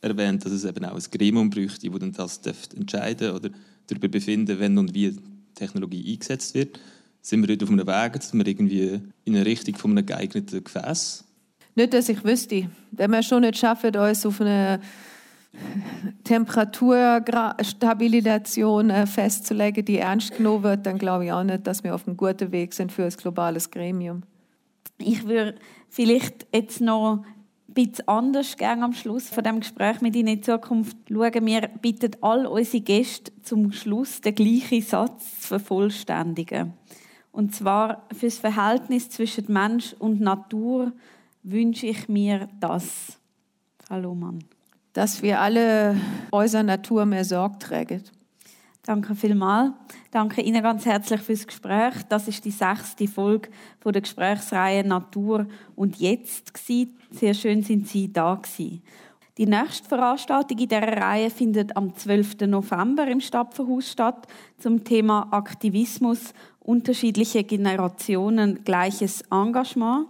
[0.00, 3.50] erwähnt, dass es eben auch ein Gremium bräuchte, das dann das entscheiden oder
[3.86, 5.16] darüber befinden, wenn und wie
[5.54, 6.78] Technologie eingesetzt wird.
[7.20, 10.62] Sind wir heute auf einem Weg, dass wir irgendwie in eine Richtung von einem geeigneten
[10.62, 11.24] Gefäß
[11.78, 12.68] nicht, dass ich wüsste.
[12.90, 14.80] Wenn wir schon nicht schaffen, uns auf eine
[16.24, 22.04] Temperaturstabilisation äh, festzulegen, die ernst genommen wird, dann glaube ich auch nicht, dass wir auf
[22.06, 24.24] einem guten Weg sind für ein globales Gremium.
[24.98, 25.54] Ich würde
[25.88, 30.42] vielleicht jetzt noch ein bisschen anders gerne am Schluss von dem Gespräch mit Ihnen in
[30.42, 31.46] Zukunft schauen.
[31.46, 36.74] Wir bitten all unsere Gäste zum Schluss den gleichen Satz zu vervollständigen.
[37.30, 40.92] Und zwar für das Verhältnis zwischen Mensch und Natur
[41.44, 43.18] wünsche ich mir das.
[43.88, 44.42] Hallo Mann.
[44.92, 45.96] Dass wir alle
[46.32, 48.02] unserer Natur mehr Sorge tragen.
[48.88, 49.72] Danke vielmals.
[50.10, 51.92] Danke Ihnen ganz herzlich fürs Gespräch.
[52.08, 56.54] Das ist die sechste Folge von der Gesprächsreihe Natur und Jetzt.
[57.10, 58.82] Sehr schön sind Sie da gewesen.
[59.36, 62.46] Die nächste Veranstaltung in dieser Reihe findet am 12.
[62.46, 64.26] November im Stapferhaus statt
[64.56, 70.06] zum Thema Aktivismus, unterschiedliche Generationen, gleiches Engagement.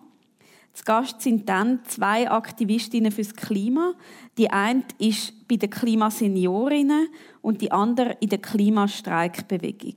[0.72, 3.94] Zu Gast sind dann zwei Aktivistinnen fürs Klima.
[4.36, 7.08] Die eine ist bei den Klimaseniorinnen
[7.42, 9.96] und die andere in der Klimastreikbewegung.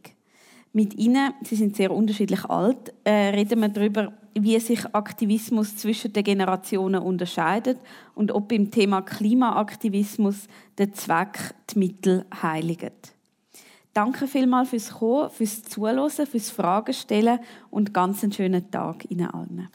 [0.74, 6.14] Mit ihnen, sie sind sehr unterschiedlich alt, äh, reden wir darüber, wie sich Aktivismus zwischen
[6.14, 7.78] den Generationen unterscheidet
[8.16, 10.48] und ob beim Thema Klimaaktivismus
[10.78, 13.14] der Zweck die Mittel heiligt.
[13.94, 19.30] Danke vielmals fürs Kommen, fürs Zuhören, fürs Fragen stellen und ganz einen schönen Tag Ihnen
[19.30, 19.68] allen.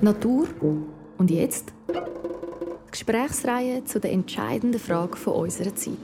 [0.00, 0.46] Natur
[1.18, 1.72] und jetzt?
[2.90, 5.96] Gesprächsreihe zu der entscheidenden Frage von unserer Zeit.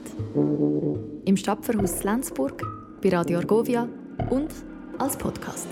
[1.25, 2.61] Im Stadtverhaus Lenzburg,
[3.01, 3.87] bei Radio Argovia
[4.29, 4.49] und
[4.99, 5.67] als Podcast.